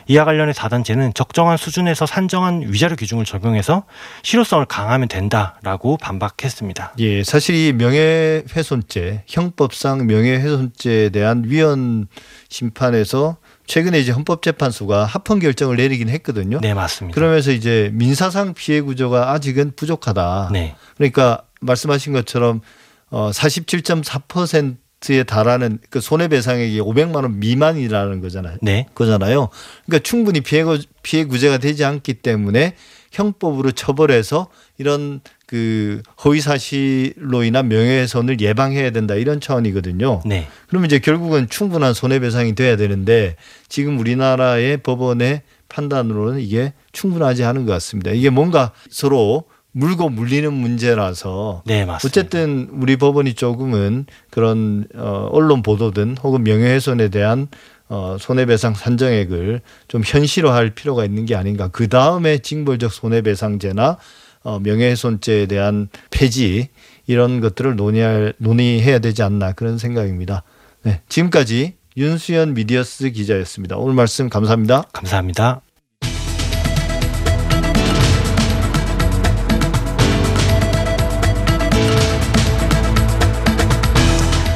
이와 0.07 0.25
관련해 0.25 0.53
사단체는 0.53 1.13
적정한 1.13 1.57
수준에서 1.57 2.05
산정한 2.05 2.63
위자료 2.67 2.95
기준을 2.95 3.25
적용해서 3.25 3.83
실효성을 4.23 4.65
강화하면 4.65 5.07
된다라고 5.07 5.97
반박했습니다. 5.97 6.93
예, 6.99 7.23
사실 7.23 7.55
이 7.55 7.73
명예훼손죄, 7.73 9.23
형법상 9.27 10.05
명예훼손죄에 10.07 11.09
대한 11.09 11.43
위헌 11.45 12.07
심판에서 12.49 13.37
최근에 13.65 13.99
이제 13.99 14.11
헌법재판소가 14.11 15.05
합헌 15.05 15.39
결정을 15.39 15.77
내리긴 15.77 16.09
했거든요. 16.09 16.59
네, 16.61 16.73
맞습니다. 16.73 17.15
그러면서 17.15 17.51
이제 17.51 17.89
민사상 17.93 18.53
피해 18.53 18.81
구조가 18.81 19.31
아직은 19.31 19.73
부족하다. 19.75 20.49
네. 20.51 20.75
그러니까 20.97 21.43
말씀하신 21.61 22.11
것처럼 22.13 22.61
어 23.09 23.31
47.4%에 23.31 25.23
달하는 25.23 25.79
그 25.89 25.99
손해배상액이 26.01 26.79
500만 26.81 27.15
원 27.15 27.39
미만이라는 27.39 28.21
거잖아요. 28.21 28.57
네. 28.61 28.87
거잖아요. 28.95 29.49
그러니까 29.85 30.03
충분히 30.03 30.41
피해 30.41 30.63
구- 30.63 30.79
피해 31.01 31.23
구제가 31.25 31.57
되지 31.57 31.83
않기 31.85 32.15
때문에 32.15 32.75
형법으로 33.11 33.71
처벌해서 33.71 34.47
이런 34.77 35.21
그 35.53 36.01
허위 36.25 36.41
사실로 36.41 37.43
인한 37.43 37.67
명예훼손을 37.67 38.41
예방해야 38.41 38.89
된다 38.89 39.13
이런 39.13 39.39
차원이거든요. 39.39 40.23
네. 40.25 40.47
그러면 40.65 40.87
이제 40.87 40.97
결국은 40.97 41.47
충분한 41.47 41.93
손해배상이 41.93 42.55
돼야 42.55 42.75
되는데 42.75 43.35
지금 43.69 43.99
우리나라의 43.99 44.77
법원의 44.77 45.43
판단으로는 45.69 46.39
이게 46.39 46.73
충분하지 46.91 47.43
않은 47.43 47.67
것 47.67 47.71
같습니다. 47.73 48.09
이게 48.09 48.31
뭔가 48.31 48.71
서로 48.89 49.43
물고 49.71 50.09
물리는 50.09 50.51
문제라서 50.51 51.61
네. 51.67 51.85
어쨌든 52.03 52.67
우리 52.71 52.95
법원이 52.95 53.35
조금은 53.35 54.07
그런 54.31 54.87
어 54.95 55.29
언론 55.31 55.61
보도든 55.61 56.17
혹은 56.23 56.43
명예훼손에 56.43 57.09
대한 57.09 57.47
어 57.89 58.17
손해배상 58.19 58.73
산정액을 58.73 59.61
좀 59.87 60.01
현실화할 60.03 60.71
필요가 60.71 61.05
있는 61.05 61.27
게 61.27 61.35
아닌가. 61.35 61.67
그 61.67 61.89
다음에 61.89 62.39
징벌적 62.39 62.91
손해배상제나 62.91 63.99
어 64.43 64.59
명예훼손죄에 64.59 65.45
대한 65.45 65.89
폐지 66.11 66.69
이런 67.07 67.41
것들을 67.41 67.75
논의할 67.75 68.33
논의해야 68.37 68.99
되지 68.99 69.23
않나 69.23 69.53
그런 69.53 69.77
생각입니다. 69.77 70.43
네, 70.83 71.01
지금까지 71.09 71.75
윤수연 71.95 72.53
미디어스 72.53 73.11
기자였습니다. 73.11 73.77
오늘 73.77 73.93
말씀 73.93 74.29
감사합니다. 74.29 74.83
감사합니다. 74.93 75.61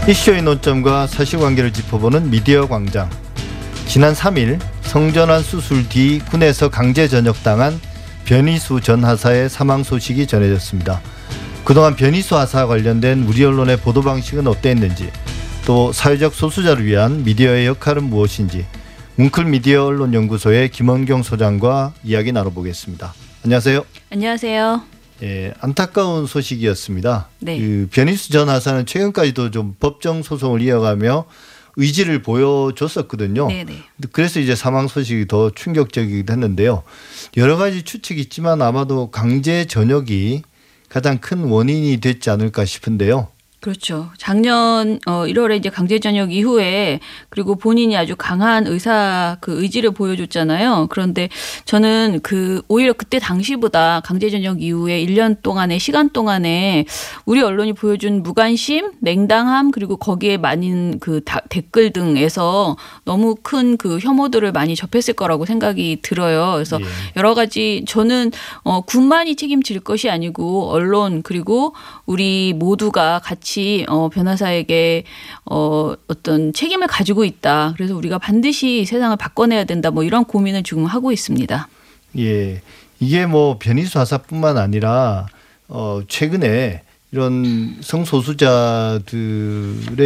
이슈의 0.07 0.41
논점과 0.41 1.05
사실관계를 1.07 1.73
짚어보는 1.73 2.29
미디어 2.29 2.65
광장. 2.65 3.09
지난 3.87 4.13
3일 4.13 4.57
성전환 4.81 5.43
수술 5.43 5.87
뒤 5.89 6.19
군에서 6.19 6.69
강제 6.69 7.09
전역당한 7.09 7.77
변희수 8.27 8.81
전 8.81 9.05
하사의 9.05 9.49
사망 9.49 9.83
소식이 9.83 10.27
전해졌습니다. 10.27 11.01
그동안 11.63 11.95
변희수 11.95 12.35
하사 12.35 12.67
관련된 12.67 13.23
우리 13.23 13.45
언론의 13.45 13.77
보도 13.77 14.01
방식은 14.01 14.47
어땠는지, 14.47 15.09
또 15.65 15.93
사회적 15.93 16.33
소수자를 16.33 16.85
위한 16.85 17.23
미디어의 17.23 17.65
역할은 17.67 18.03
무엇인지, 18.03 18.65
웅클 19.17 19.45
미디어 19.45 19.85
언론 19.85 20.13
연구소의 20.13 20.71
김원경 20.71 21.23
소장과 21.23 21.93
이야기 22.03 22.33
나눠보겠습니다. 22.33 23.13
안녕하세요. 23.45 23.85
안녕하세요. 24.11 24.81
예, 25.23 25.53
안타까운 25.61 26.27
소식이었습니다. 26.27 27.29
네. 27.39 27.57
그 27.57 27.87
변희수 27.91 28.33
전 28.33 28.49
하사는 28.49 28.85
최근까지도 28.85 29.51
좀 29.51 29.75
법정 29.79 30.21
소송을 30.21 30.61
이어가며 30.61 31.25
의지를 31.77 32.21
보여줬었거든요. 32.21 33.47
네네. 33.47 33.73
그래서 34.11 34.39
이제 34.39 34.55
사망 34.55 34.87
소식이 34.87 35.27
더 35.27 35.51
충격적이기도 35.51 36.33
했는데요. 36.33 36.83
여러 37.37 37.55
가지 37.55 37.83
추측이 37.83 38.19
있지만 38.21 38.61
아마도 38.61 39.09
강제 39.11 39.65
전역이 39.65 40.41
가장 40.89 41.19
큰 41.19 41.43
원인이 41.43 41.97
됐지 41.97 42.29
않을까 42.29 42.65
싶은데요. 42.65 43.29
그렇죠. 43.59 44.11
작년 44.19 44.99
어 45.07 45.23
1월에 45.25 45.57
이제 45.57 45.69
강제 45.69 45.97
전역 45.97 46.31
이후에 46.31 46.99
그리고 47.29 47.55
본인이 47.55 47.97
아주 47.97 48.15
강한 48.15 48.67
의사 48.67 49.37
그 49.41 49.61
의지를 49.61 49.91
보여줬잖아요. 49.91 50.87
그런데 50.91 51.27
저는 51.65 52.19
그 52.21 52.61
오히려 52.67 52.93
그때 52.93 53.17
당시보다 53.17 54.01
강제 54.05 54.29
전역 54.29 54.61
이후에 54.61 55.03
1년 55.03 55.41
동안의 55.41 55.79
시간 55.79 56.11
동안에 56.11 56.85
우리 57.25 57.41
언론이 57.41 57.73
보여준 57.73 58.21
무관심, 58.21 58.91
냉담함 59.01 59.71
그리고 59.71 59.97
거기에 59.97 60.37
많은 60.37 60.99
그 60.99 61.21
다- 61.25 61.41
댓글 61.49 61.91
등에서 61.91 62.77
너무 63.05 63.35
큰 63.41 63.75
그 63.77 63.97
혐오들을 63.99 64.51
많이 64.51 64.75
접했을 64.75 65.15
거라고 65.15 65.45
생각이 65.45 65.97
들어요. 66.03 66.53
그래서 66.53 66.79
예. 66.79 66.85
여러 67.17 67.33
가지 67.33 67.83
저는 67.87 68.31
어 68.63 68.81
군만이 68.81 69.35
책임질 69.35 69.79
것이 69.79 70.09
아니고 70.11 70.69
언론 70.69 71.21
그리고 71.23 71.73
우리 72.05 72.53
모두가 72.53 73.19
같이 73.23 73.46
어 73.87 74.09
변호사에게 74.09 75.03
어 75.45 75.93
어떤 76.07 76.53
책임을 76.53 76.87
가지고 76.87 77.23
있다. 77.23 77.73
그래서 77.77 77.95
우리가 77.95 78.17
반드시 78.19 78.85
세상을 78.85 79.15
바꿔내야 79.17 79.63
된다. 79.63 79.89
뭐 79.91 80.03
이런 80.03 80.25
고민을 80.25 80.63
지금 80.63 80.85
하고 80.85 81.11
있습니다. 81.11 81.67
예. 82.17 82.61
이게 82.99 83.25
뭐 83.25 83.57
변희수 83.59 83.99
하사뿐만 83.99 84.57
아니라 84.57 85.27
어 85.67 86.01
최근에 86.07 86.83
이런 87.11 87.77
성소수자들에 87.81 88.99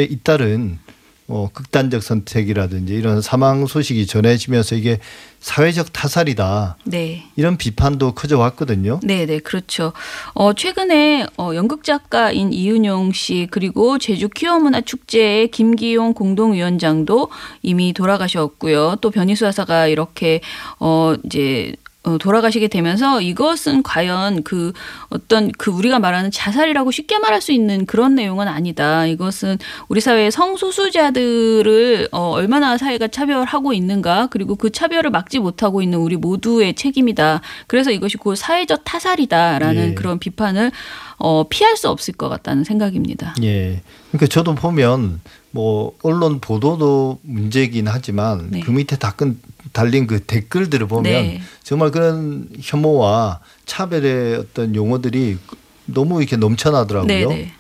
잇따른 0.03 0.77
뭐 1.25 1.49
극단적 1.53 2.03
선택이라든지 2.03 2.93
이런 2.93 3.21
사망 3.21 3.65
소식이 3.65 4.05
전해지면서 4.05 4.75
이게 4.75 4.99
사회적 5.39 5.93
타살이다. 5.93 6.77
네. 6.85 7.23
이런 7.35 7.57
비판도 7.57 8.13
커져 8.13 8.37
왔거든요. 8.37 8.99
네, 9.03 9.25
네, 9.25 9.39
그렇죠. 9.39 9.93
어, 10.33 10.53
최근에 10.53 11.25
어, 11.37 11.51
연극 11.55 11.83
작가인 11.83 12.53
이윤용 12.53 13.13
씨 13.13 13.47
그리고 13.49 13.97
제주 13.97 14.29
퀴어 14.29 14.59
문화 14.59 14.81
축제의 14.81 15.49
김기용 15.49 16.13
공동위원장도 16.13 17.29
이미 17.63 17.93
돌아가셨고요. 17.93 18.97
또 19.01 19.09
변희수 19.09 19.45
하사가 19.45 19.87
이렇게 19.87 20.41
어 20.79 21.15
이제 21.25 21.73
어, 22.03 22.17
돌아가시게 22.17 22.67
되면서 22.67 23.21
이것은 23.21 23.83
과연 23.83 24.41
그 24.43 24.73
어떤 25.09 25.51
그 25.51 25.69
우리가 25.69 25.99
말하는 25.99 26.31
자살이라고 26.31 26.89
쉽게 26.89 27.19
말할 27.19 27.41
수 27.41 27.51
있는 27.51 27.85
그런 27.85 28.15
내용은 28.15 28.47
아니다. 28.47 29.05
이것은 29.05 29.59
우리 29.87 30.01
사회의 30.01 30.31
성소수자들을 30.31 32.09
어, 32.11 32.31
얼마나 32.31 32.77
사회가 32.77 33.07
차별하고 33.07 33.73
있는가 33.73 34.27
그리고 34.31 34.55
그 34.55 34.71
차별을 34.71 35.11
막지 35.11 35.37
못하고 35.37 35.83
있는 35.83 35.99
우리 35.99 36.15
모두의 36.15 36.73
책임이다. 36.73 37.41
그래서 37.67 37.91
이것이 37.91 38.17
곧 38.17 38.35
사회적 38.35 38.81
타살이다라는 38.83 39.89
예. 39.91 39.93
그런 39.93 40.17
비판을 40.17 40.71
어, 41.19 41.43
피할 41.49 41.77
수 41.77 41.87
없을 41.87 42.15
것 42.15 42.29
같다는 42.29 42.63
생각입니다. 42.63 43.35
예. 43.43 43.81
그러니까 44.11 44.27
저도 44.27 44.55
보면 44.55 45.21
뭐 45.51 45.95
언론 46.01 46.39
보도도 46.39 47.19
문제긴 47.21 47.87
하지만 47.87 48.49
네. 48.51 48.59
그 48.59 48.71
밑에 48.71 48.97
다끈 48.97 49.39
달린 49.71 50.05
그 50.05 50.19
댓글들을 50.19 50.87
보면 50.87 51.03
네. 51.03 51.41
정말 51.63 51.91
그런 51.91 52.49
혐오와 52.59 53.39
차별의 53.65 54.35
어떤 54.35 54.75
용어들이 54.75 55.37
너무 55.85 56.21
이렇게 56.21 56.35
넘쳐나더라고요. 56.35 57.07
네, 57.07 57.25
네. 57.25 57.53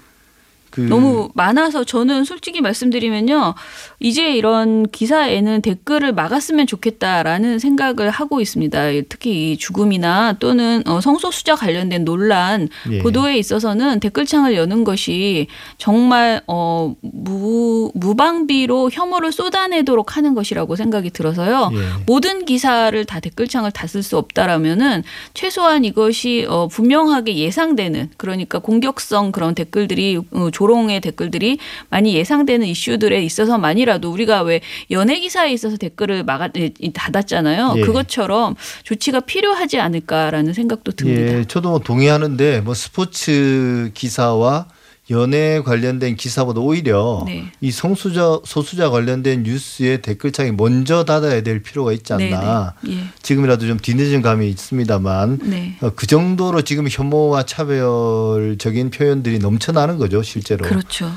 그 0.71 0.81
너무 0.81 1.29
많아서 1.35 1.83
저는 1.83 2.23
솔직히 2.23 2.61
말씀드리면요. 2.61 3.53
이제 3.99 4.35
이런 4.35 4.87
기사에는 4.87 5.61
댓글을 5.61 6.13
막았으면 6.13 6.65
좋겠다라는 6.65 7.59
생각을 7.59 8.09
하고 8.09 8.41
있습니다. 8.41 8.79
특히 9.07 9.51
이 9.51 9.57
죽음이나 9.57 10.37
또는 10.39 10.81
어, 10.87 10.99
성소수자 10.99 11.55
관련된 11.55 12.03
논란 12.05 12.67
예. 12.89 12.99
보도에 12.99 13.37
있어서는 13.37 13.99
댓글창을 13.99 14.55
여는 14.55 14.83
것이 14.83 15.45
정말 15.77 16.41
어, 16.47 16.95
무, 17.01 17.91
무방비로 17.93 18.89
혐오를 18.91 19.31
쏟아내도록 19.31 20.17
하는 20.17 20.33
것이라고 20.33 20.75
생각이 20.75 21.11
들어서요. 21.11 21.69
예. 21.73 21.77
모든 22.07 22.45
기사를 22.45 23.05
다 23.05 23.19
댓글창을 23.19 23.69
다 23.71 23.91
쓸 23.91 24.03
수 24.03 24.17
없다라면은 24.17 25.03
최소한 25.33 25.83
이것이 25.83 26.45
어 26.47 26.67
분명하게 26.67 27.35
예상되는 27.35 28.11
그러니까 28.15 28.59
공격성 28.59 29.33
그런 29.33 29.53
댓글들이 29.53 30.17
어, 30.31 30.49
조롱의 30.61 31.01
댓글들이 31.01 31.57
많이 31.89 32.13
예상되는 32.13 32.67
이슈들에 32.67 33.23
있어서만이라도 33.23 34.11
우리가 34.11 34.43
왜 34.43 34.61
연예 34.91 35.19
기사에 35.19 35.51
있어서 35.53 35.75
댓글을 35.77 36.23
막아 36.23 36.49
에, 36.55 36.69
이, 36.79 36.93
닫았잖아요. 36.93 37.73
예. 37.77 37.81
그것처럼 37.81 38.55
조치가 38.83 39.21
필요하지 39.21 39.79
않을까라는 39.79 40.53
생각도 40.53 40.91
듭니다. 40.91 41.39
예, 41.39 41.45
저도 41.45 41.79
동의하는데 41.79 42.61
뭐 42.61 42.75
스포츠 42.75 43.89
기사와 43.95 44.67
연애 45.11 45.61
관련된 45.61 46.15
기사보다 46.15 46.61
오히려 46.61 47.23
네. 47.27 47.51
이 47.61 47.69
성수자 47.69 48.39
소수자 48.43 48.89
관련된 48.89 49.43
뉴스의 49.43 50.01
댓글창이 50.01 50.51
먼저 50.53 51.03
닫아야 51.03 51.41
될 51.41 51.61
필요가 51.61 51.91
있지 51.91 52.13
않나. 52.13 52.75
네, 52.81 52.89
네. 52.89 52.97
예. 52.97 53.03
지금이라도 53.21 53.67
좀 53.67 53.77
뒤늦은 53.77 54.21
감이 54.21 54.49
있습니다만 54.49 55.39
네. 55.43 55.77
어, 55.81 55.91
그 55.95 56.07
정도로 56.07 56.61
지금 56.63 56.87
혐오와 56.89 57.43
차별적인 57.43 58.89
표현들이 58.89 59.39
넘쳐나는 59.39 59.97
거죠, 59.97 60.23
실제로. 60.23 60.65
그렇죠. 60.65 61.11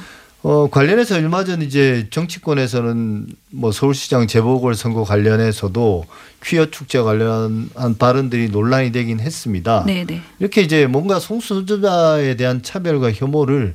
어, 0.44 0.68
관련해서 0.68 1.14
얼마 1.14 1.42
전 1.42 1.62
이제 1.62 2.06
정치권에서는 2.10 3.26
뭐 3.50 3.72
서울시장 3.72 4.26
재보궐 4.26 4.74
선거 4.74 5.02
관련해서도 5.02 6.04
퀴어 6.42 6.66
축제 6.66 7.00
관련한 7.00 7.70
발언들이 7.98 8.50
논란이 8.50 8.92
되긴 8.92 9.20
했습니다. 9.20 9.84
네, 9.86 10.04
네. 10.04 10.20
이렇게 10.38 10.60
이제 10.60 10.86
뭔가 10.86 11.18
성소수자에 11.18 12.36
대한 12.36 12.62
차별과 12.62 13.12
혐오를 13.12 13.74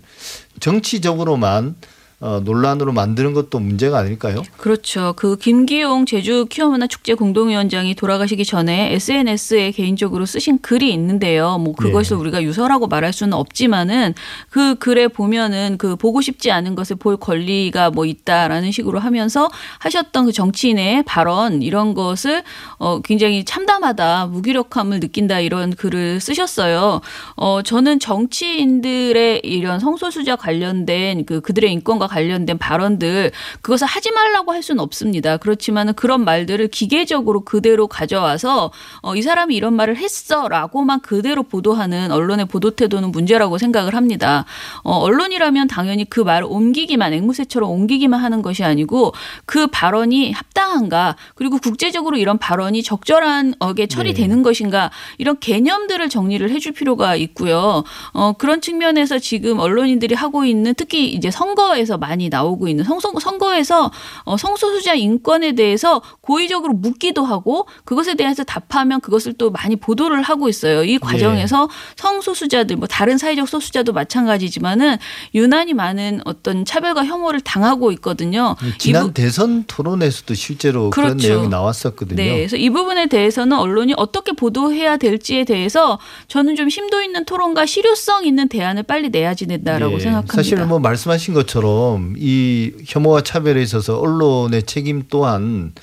정치적으로만 0.60 1.76
어, 2.22 2.42
논란으로 2.44 2.92
만드는 2.92 3.32
것도 3.34 3.60
문제가 3.60 4.00
아닐까요? 4.00 4.44
그렇죠. 4.58 5.14
그 5.16 5.38
김기용 5.38 6.06
제주 6.06 6.46
퀴어문화 6.50 6.88
축제 6.88 7.14
공동위원장이 7.14 7.96
돌아가시기 7.96 8.44
전에 8.44 8.94
SNS에 8.94 9.72
개인적으로 9.72 10.26
쓰신 10.26 10.60
글이 10.60 10.92
있는데요. 10.92 11.58
뭐 11.60 11.74
그것을 11.74 12.18
예. 12.18 12.20
우리가 12.20 12.44
유서라고 12.44 12.88
말할 12.88 13.14
수는 13.14 13.34
없지만은 13.34 14.16
그 14.50 14.76
글에 14.76 15.08
보면은 15.08 15.78
그 15.78 15.96
보고 15.96 16.20
싶지 16.20 16.52
않은 16.52 16.76
것을 16.76 16.98
볼 16.98 17.16
권리가 17.16 17.92
뭐 17.92 18.06
있다라는 18.06 18.74
식으로 18.74 19.00
하면서 19.00 19.50
하셨던 19.80 20.26
그 20.26 20.34
정치인의 20.34 21.04
발언 21.04 21.62
이런 21.62 21.94
것을 21.94 22.44
어 22.80 23.00
굉장히 23.02 23.46
참담하다, 23.46 24.26
무기력함을 24.26 25.00
느낀다 25.00 25.40
이런 25.40 25.74
글을 25.74 26.20
쓰셨어요. 26.20 27.00
어 27.38 27.62
저는 27.62 28.02
정치인들의 28.02 29.40
이런 29.46 29.80
성소수자 29.80 30.36
관련된 30.36 31.24
그 31.24 31.40
그들의 31.40 31.72
인권과 31.72 32.09
관련된 32.10 32.58
발언들 32.58 33.32
그것을 33.62 33.88
하지 33.88 34.12
말라고 34.12 34.52
할 34.52 34.64
수는 34.64 34.82
없습니다. 34.82 35.38
그렇지만은 35.38 35.94
그런 35.94 36.26
말들을 36.26 36.68
기계적으로 36.70 37.42
그대로 37.42 37.88
가져와서 37.88 38.72
어, 39.02 39.16
이 39.16 39.22
사람이 39.22 39.56
이런 39.56 39.74
말을 39.76 39.96
했어라고만 39.96 41.02
그대로 41.02 41.44
보도하는 41.44 42.12
언론의 42.12 42.48
보도 42.48 42.72
태도는 42.72 43.12
문제라고 43.12 43.58
생각을 43.58 43.96
합니다. 43.96 44.46
어, 44.84 44.96
언론이라면 44.98 45.68
당연히 45.68 46.10
그 46.10 46.20
말을 46.20 46.48
옮기기만 46.50 47.14
앵무새처럼 47.14 47.70
옮기기만 47.70 48.20
하는 48.20 48.42
것이 48.42 48.64
아니고 48.64 49.14
그 49.46 49.68
발언이 49.68 50.32
합당한가 50.32 51.16
그리고 51.36 51.58
국제적으로 51.60 52.18
이런 52.18 52.38
발언이 52.38 52.84
적절한 52.84 53.56
어게 53.60 53.88
처리되는 53.88 54.42
것인가 54.44 54.92
이런 55.18 55.40
개념들을 55.40 56.10
정리를 56.10 56.50
해줄 56.50 56.72
필요가 56.72 57.16
있고요. 57.16 57.84
어, 58.14 58.34
그런 58.34 58.62
측면에서 58.62 59.20
지금 59.20 59.60
언론인들이 59.60 60.16
하고 60.16 60.46
있는 60.46 60.74
특히 60.74 61.12
이제 61.12 61.30
선거에서 61.30 61.98
많이 62.00 62.30
나오고 62.30 62.68
있는 62.68 62.84
성, 62.84 63.00
선거에서 63.00 63.92
어, 64.24 64.38
성소수자 64.38 64.96
인권에 64.96 65.54
대해서 65.54 66.02
고의적으로 66.22 66.74
묻기도 66.74 67.24
하고 67.26 67.68
그것에 67.86 68.16
대해서 68.16 68.44
답하면 68.44 69.02
그것을 69.02 69.34
또 69.34 69.52
많이 69.52 69.76
보도를 69.76 70.22
하고 70.22 70.50
있어요. 70.50 70.84
이 70.84 70.98
과정에서 70.98 71.70
성소수자들 71.98 72.76
뭐 72.78 72.88
다른 72.88 73.18
사회적 73.18 73.48
소수자도 73.48 73.94
마찬가지지만은 73.94 74.98
유난히 75.36 75.74
많은 75.74 76.22
어떤 76.26 76.66
차별과 76.66 77.06
혐오를 77.06 77.42
당하고 77.42 77.92
있거든요. 77.94 78.56
지난 78.78 79.04
이 79.04 79.08
부- 79.08 79.14
대선 79.14 79.64
토론에서도 79.68 80.34
실제로 80.34 80.90
그런 80.90 81.10
그렇죠. 81.18 81.28
내용이 81.28 81.48
나왔었거든요. 81.50 82.16
네, 82.16 82.36
그래서 82.38 82.58
이 82.58 82.70
부분에 82.70 83.08
대해서는 83.08 83.58
언론이 83.58 83.94
어떻게 83.98 84.32
보도해야 84.32 84.98
될지에 84.98 85.44
대해서 85.46 86.00
저는 86.28 86.56
좀 86.56 86.70
심도 86.70 87.02
있는 87.02 87.26
토론과 87.26 87.66
실효성 87.66 88.26
있는 88.26 88.48
대안을 88.48 88.84
빨리 88.84 89.10
내야지 89.10 89.46
된다라고 89.48 89.96
예, 89.96 90.00
생각합니다. 90.00 90.34
사실 90.36 90.58
뭐 90.66 90.80
말씀하신 90.80 91.34
것처럼 91.34 91.89
이 92.18 92.72
혐오와 92.86 93.22
차별에 93.22 93.62
있어서 93.62 94.00
언론의 94.00 94.64
책임 94.64 95.04
또한 95.10 95.74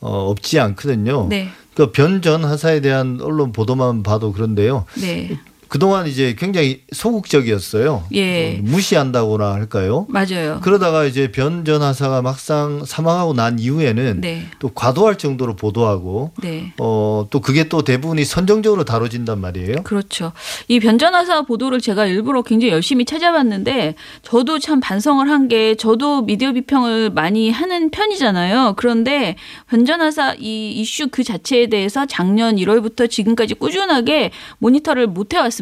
어, 0.00 0.30
없지 0.30 0.58
않거든요. 0.58 1.28
네, 1.28 1.48
그 1.74 1.92
변전 1.92 2.44
하사에 2.44 2.80
대한 2.80 3.18
언론 3.20 3.52
보도만 3.52 4.02
봐도 4.02 4.32
그런데요. 4.32 4.84
네, 5.00 5.38
그동안 5.72 6.06
이제 6.06 6.34
굉장히 6.38 6.82
소극적이었어요. 6.92 8.04
예. 8.12 8.58
어, 8.58 8.60
무시한다고나 8.62 9.54
할까요? 9.54 10.04
맞아요. 10.10 10.60
그러다가 10.62 11.06
이제 11.06 11.32
변 11.32 11.64
전 11.64 11.80
하사가 11.80 12.20
막상 12.22 12.84
사망하고 12.84 13.32
난 13.34 13.58
이후에는 13.58 14.20
네, 14.20 14.42
또 14.58 14.68
과도할 14.68 15.16
정도로 15.16 15.54
보도하고 15.56 16.32
네. 16.42 16.72
어, 16.78 17.26
또 17.30 17.40
그게 17.40 17.68
또 17.68 17.82
대부분이 17.82 18.24
선정적으로 18.24 18.84
다뤄진단 18.84 19.40
말이에요. 19.40 19.76
그렇죠. 19.84 20.32
이 20.68 20.78
변 20.80 20.98
전하사 20.98 21.42
보도를 21.42 21.80
제가 21.80 22.04
일부러 22.06 22.42
굉장히 22.42 22.72
열심히 22.72 23.04
찾아봤는데 23.06 23.94
저도 24.22 24.58
참 24.58 24.80
반성을 24.80 25.26
한 25.30 25.48
게 25.48 25.74
저도 25.74 26.22
미디어 26.22 26.52
비평을 26.52 27.10
많이 27.10 27.50
하는 27.50 27.90
편이잖아요. 27.90 28.74
그런데 28.76 29.36
변 29.70 29.84
전하사 29.86 30.34
이 30.38 30.72
이슈 30.72 31.08
그 31.10 31.24
자체에 31.24 31.68
대해서 31.68 32.04
작년 32.06 32.56
1월부터 32.56 33.08
지금까지 33.08 33.54
꾸준하게 33.54 34.30
모니터를 34.58 35.06
못 35.06 35.32
해왔습니다. 35.32 35.61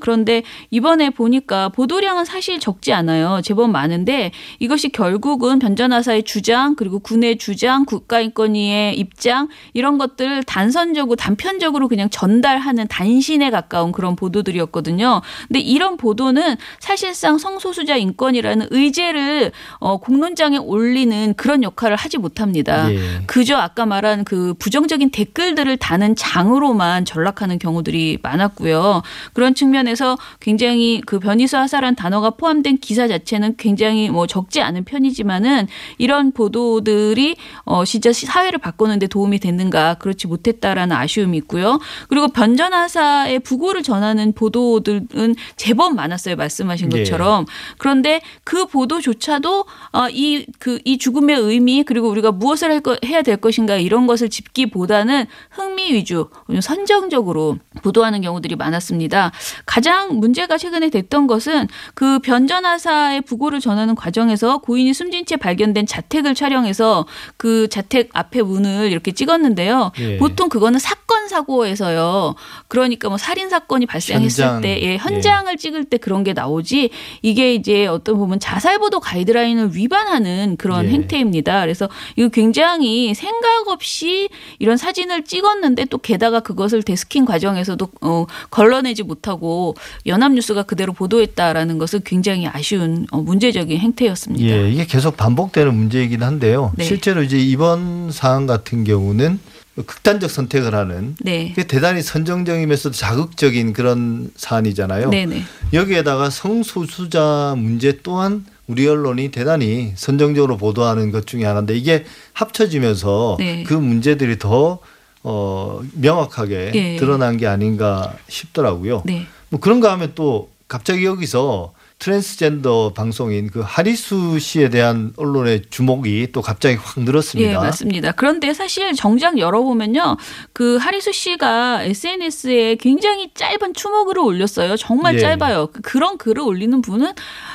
그런데 0.00 0.42
이번에 0.70 1.10
보니까 1.10 1.68
보도량은 1.70 2.24
사실 2.24 2.58
적지 2.58 2.92
않아요. 2.92 3.40
제법 3.42 3.70
많은데 3.70 4.32
이것이 4.58 4.90
결국은 4.90 5.58
변전하사의 5.58 6.24
주장 6.24 6.74
그리고 6.76 6.98
군의 6.98 7.38
주장, 7.38 7.84
국가인권위의 7.84 8.96
입장 8.98 9.48
이런 9.74 9.98
것들을 9.98 10.44
단선적으로 10.44 11.16
단편적으로 11.16 11.88
그냥 11.88 12.08
전달하는 12.10 12.86
단신에 12.88 13.50
가까운 13.50 13.92
그런 13.92 14.16
보도들이었거든요. 14.16 15.22
근데 15.48 15.60
이런 15.60 15.96
보도는 15.96 16.56
사실상 16.78 17.38
성소수자 17.38 17.96
인권이라는 17.96 18.68
의제를 18.70 19.52
어, 19.78 19.98
공론장에 19.98 20.58
올리는 20.58 21.34
그런 21.34 21.62
역할을 21.62 21.96
하지 21.96 22.18
못합니다. 22.18 22.92
예. 22.92 22.98
그저 23.26 23.56
아까 23.56 23.86
말한 23.86 24.24
그 24.24 24.54
부정적인 24.58 25.10
댓글들을 25.10 25.76
다는 25.76 26.14
장으로만 26.16 27.04
전락하는 27.04 27.58
경우들이 27.58 28.18
많았고요. 28.22 29.02
그런 29.36 29.52
측면에서 29.54 30.16
굉장히 30.40 31.02
그 31.04 31.18
변이수 31.18 31.58
하사란 31.58 31.94
단어가 31.94 32.30
포함된 32.30 32.78
기사 32.78 33.06
자체는 33.06 33.56
굉장히 33.58 34.08
뭐 34.08 34.26
적지 34.26 34.62
않은 34.62 34.84
편이지만은 34.84 35.68
이런 35.98 36.32
보도들이 36.32 37.36
어 37.66 37.84
진짜 37.84 38.14
사회를 38.14 38.58
바꾸는데 38.58 39.08
도움이 39.08 39.38
됐는가 39.40 39.96
그렇지 39.96 40.26
못했다라는 40.26 40.96
아쉬움이 40.96 41.36
있고요. 41.36 41.78
그리고 42.08 42.28
변전 42.28 42.72
하사의 42.72 43.40
부고를 43.40 43.82
전하는 43.82 44.32
보도들은 44.32 45.34
제법 45.56 45.94
많았어요. 45.94 46.36
말씀하신 46.36 46.90
예. 46.94 47.00
것처럼. 47.00 47.44
그런데 47.76 48.22
그 48.42 48.64
보도조차도 48.64 49.66
어, 49.92 50.08
이, 50.08 50.46
그, 50.58 50.78
이 50.86 50.96
죽음의 50.96 51.36
의미 51.36 51.82
그리고 51.82 52.08
우리가 52.08 52.32
무엇을 52.32 52.70
할 52.70 52.80
거, 52.80 52.96
해야 53.04 53.20
될 53.20 53.36
것인가 53.36 53.76
이런 53.76 54.06
것을 54.06 54.30
짚기보다는 54.30 55.26
흥미 55.50 55.92
위주, 55.92 56.30
선정적으로 56.62 57.58
보도하는 57.82 58.22
경우들이 58.22 58.56
많았습니다. 58.56 59.25
가장 59.64 60.18
문제가 60.18 60.58
최근에 60.58 60.90
됐던 60.90 61.26
것은 61.26 61.68
그 61.94 62.18
변전하사의 62.20 63.22
부고를 63.22 63.60
전하는 63.60 63.94
과정에서 63.94 64.58
고인이 64.58 64.92
숨진 64.94 65.26
채 65.26 65.36
발견된 65.36 65.86
자택을 65.86 66.34
촬영해서 66.34 67.06
그 67.36 67.68
자택 67.68 68.10
앞에 68.12 68.42
문을 68.42 68.90
이렇게 68.90 69.12
찍었는데요. 69.12 69.92
예. 69.98 70.16
보통 70.18 70.48
그거는 70.48 70.78
사건 70.78 71.28
사고에서요. 71.28 72.34
그러니까 72.68 73.08
뭐 73.08 73.18
살인 73.18 73.48
사건이 73.48 73.86
발생했을 73.86 74.44
현장. 74.44 74.60
때 74.60 74.80
예, 74.82 74.96
현장을 74.96 75.56
찍을 75.56 75.84
때 75.84 75.96
그런 75.98 76.24
게 76.24 76.32
나오지 76.32 76.90
이게 77.22 77.54
이제 77.54 77.86
어떤 77.86 78.16
보면 78.16 78.40
자살 78.40 78.78
보도 78.78 79.00
가이드라인을 79.00 79.74
위반하는 79.74 80.56
그런 80.58 80.86
예. 80.86 80.90
행태입니다. 80.90 81.60
그래서 81.60 81.88
이거 82.16 82.28
굉장히 82.28 83.14
생각 83.14 83.68
없이 83.68 84.28
이런 84.58 84.76
사진을 84.76 85.24
찍었는데 85.24 85.86
또 85.86 85.98
게다가 85.98 86.40
그것을 86.40 86.82
데스킹 86.82 87.24
과정에서도 87.24 87.88
어, 88.02 88.26
걸러내지 88.50 89.02
못 89.02 89.15
하고 89.24 89.74
연합뉴스가 90.06 90.64
그대로 90.64 90.92
보도했다라는 90.92 91.78
것은 91.78 92.00
굉장히 92.04 92.46
아쉬운 92.46 93.06
어, 93.10 93.20
문제적인 93.20 93.78
행태였습니다. 93.78 94.44
예, 94.44 94.70
이게 94.70 94.86
계속 94.86 95.16
반복되는 95.16 95.74
문제이긴 95.74 96.22
한데요. 96.22 96.72
네. 96.76 96.84
실제로 96.84 97.22
이제 97.22 97.38
이번 97.38 98.10
사안 98.10 98.46
같은 98.46 98.84
경우는 98.84 99.38
극단적 99.84 100.30
선택을 100.30 100.74
하는 100.74 101.16
네. 101.20 101.52
대단히 101.68 102.00
선정적이면서도 102.00 102.94
자극적인 102.94 103.74
그런 103.74 104.30
사안이잖아요. 104.36 105.10
네네. 105.10 105.42
여기에다가 105.74 106.30
성소수자 106.30 107.54
문제 107.58 107.98
또한 108.02 108.46
우리 108.66 108.88
언론이 108.88 109.30
대단히 109.30 109.92
선정적으로 109.94 110.56
보도하는 110.56 111.10
것 111.12 111.26
중에 111.26 111.44
하나인데 111.44 111.76
이게 111.76 112.04
합쳐지면서 112.32 113.36
네. 113.38 113.64
그 113.64 113.74
문제들이 113.74 114.38
더 114.38 114.78
어, 115.28 115.80
명확하게 115.94 116.70
예. 116.72 116.96
드러난 116.96 117.36
게 117.36 117.48
아닌가 117.48 118.14
싶더라고요. 118.28 119.02
네. 119.04 119.26
뭐 119.48 119.58
그런가 119.58 119.90
하면 119.90 120.12
또 120.14 120.50
갑자기 120.68 121.04
여기서 121.04 121.72
트랜스젠더 121.98 122.92
방송인 122.94 123.48
그 123.48 123.60
하리수 123.64 124.38
씨에 124.38 124.68
대한 124.68 125.14
언론의 125.16 125.62
주목이 125.70 126.28
또 126.32 126.42
갑자기 126.42 126.76
확 126.76 127.00
늘었습니다. 127.00 127.50
예, 127.50 127.54
맞습니다. 127.54 128.12
그런데 128.12 128.52
사실 128.52 128.92
정작 128.92 129.38
열어보면요. 129.38 130.18
그 130.52 130.76
하리수 130.76 131.12
씨가 131.12 131.84
SNS에 131.84 132.76
굉장히 132.76 133.32
짧은 133.32 133.72
추모글을 133.72 134.22
올렸어요. 134.22 134.76
정말 134.76 135.14
예. 135.14 135.20
짧아요. 135.20 135.68
그런 135.82 136.18
글을 136.18 136.42
올리는 136.42 136.82
분은 136.82 137.12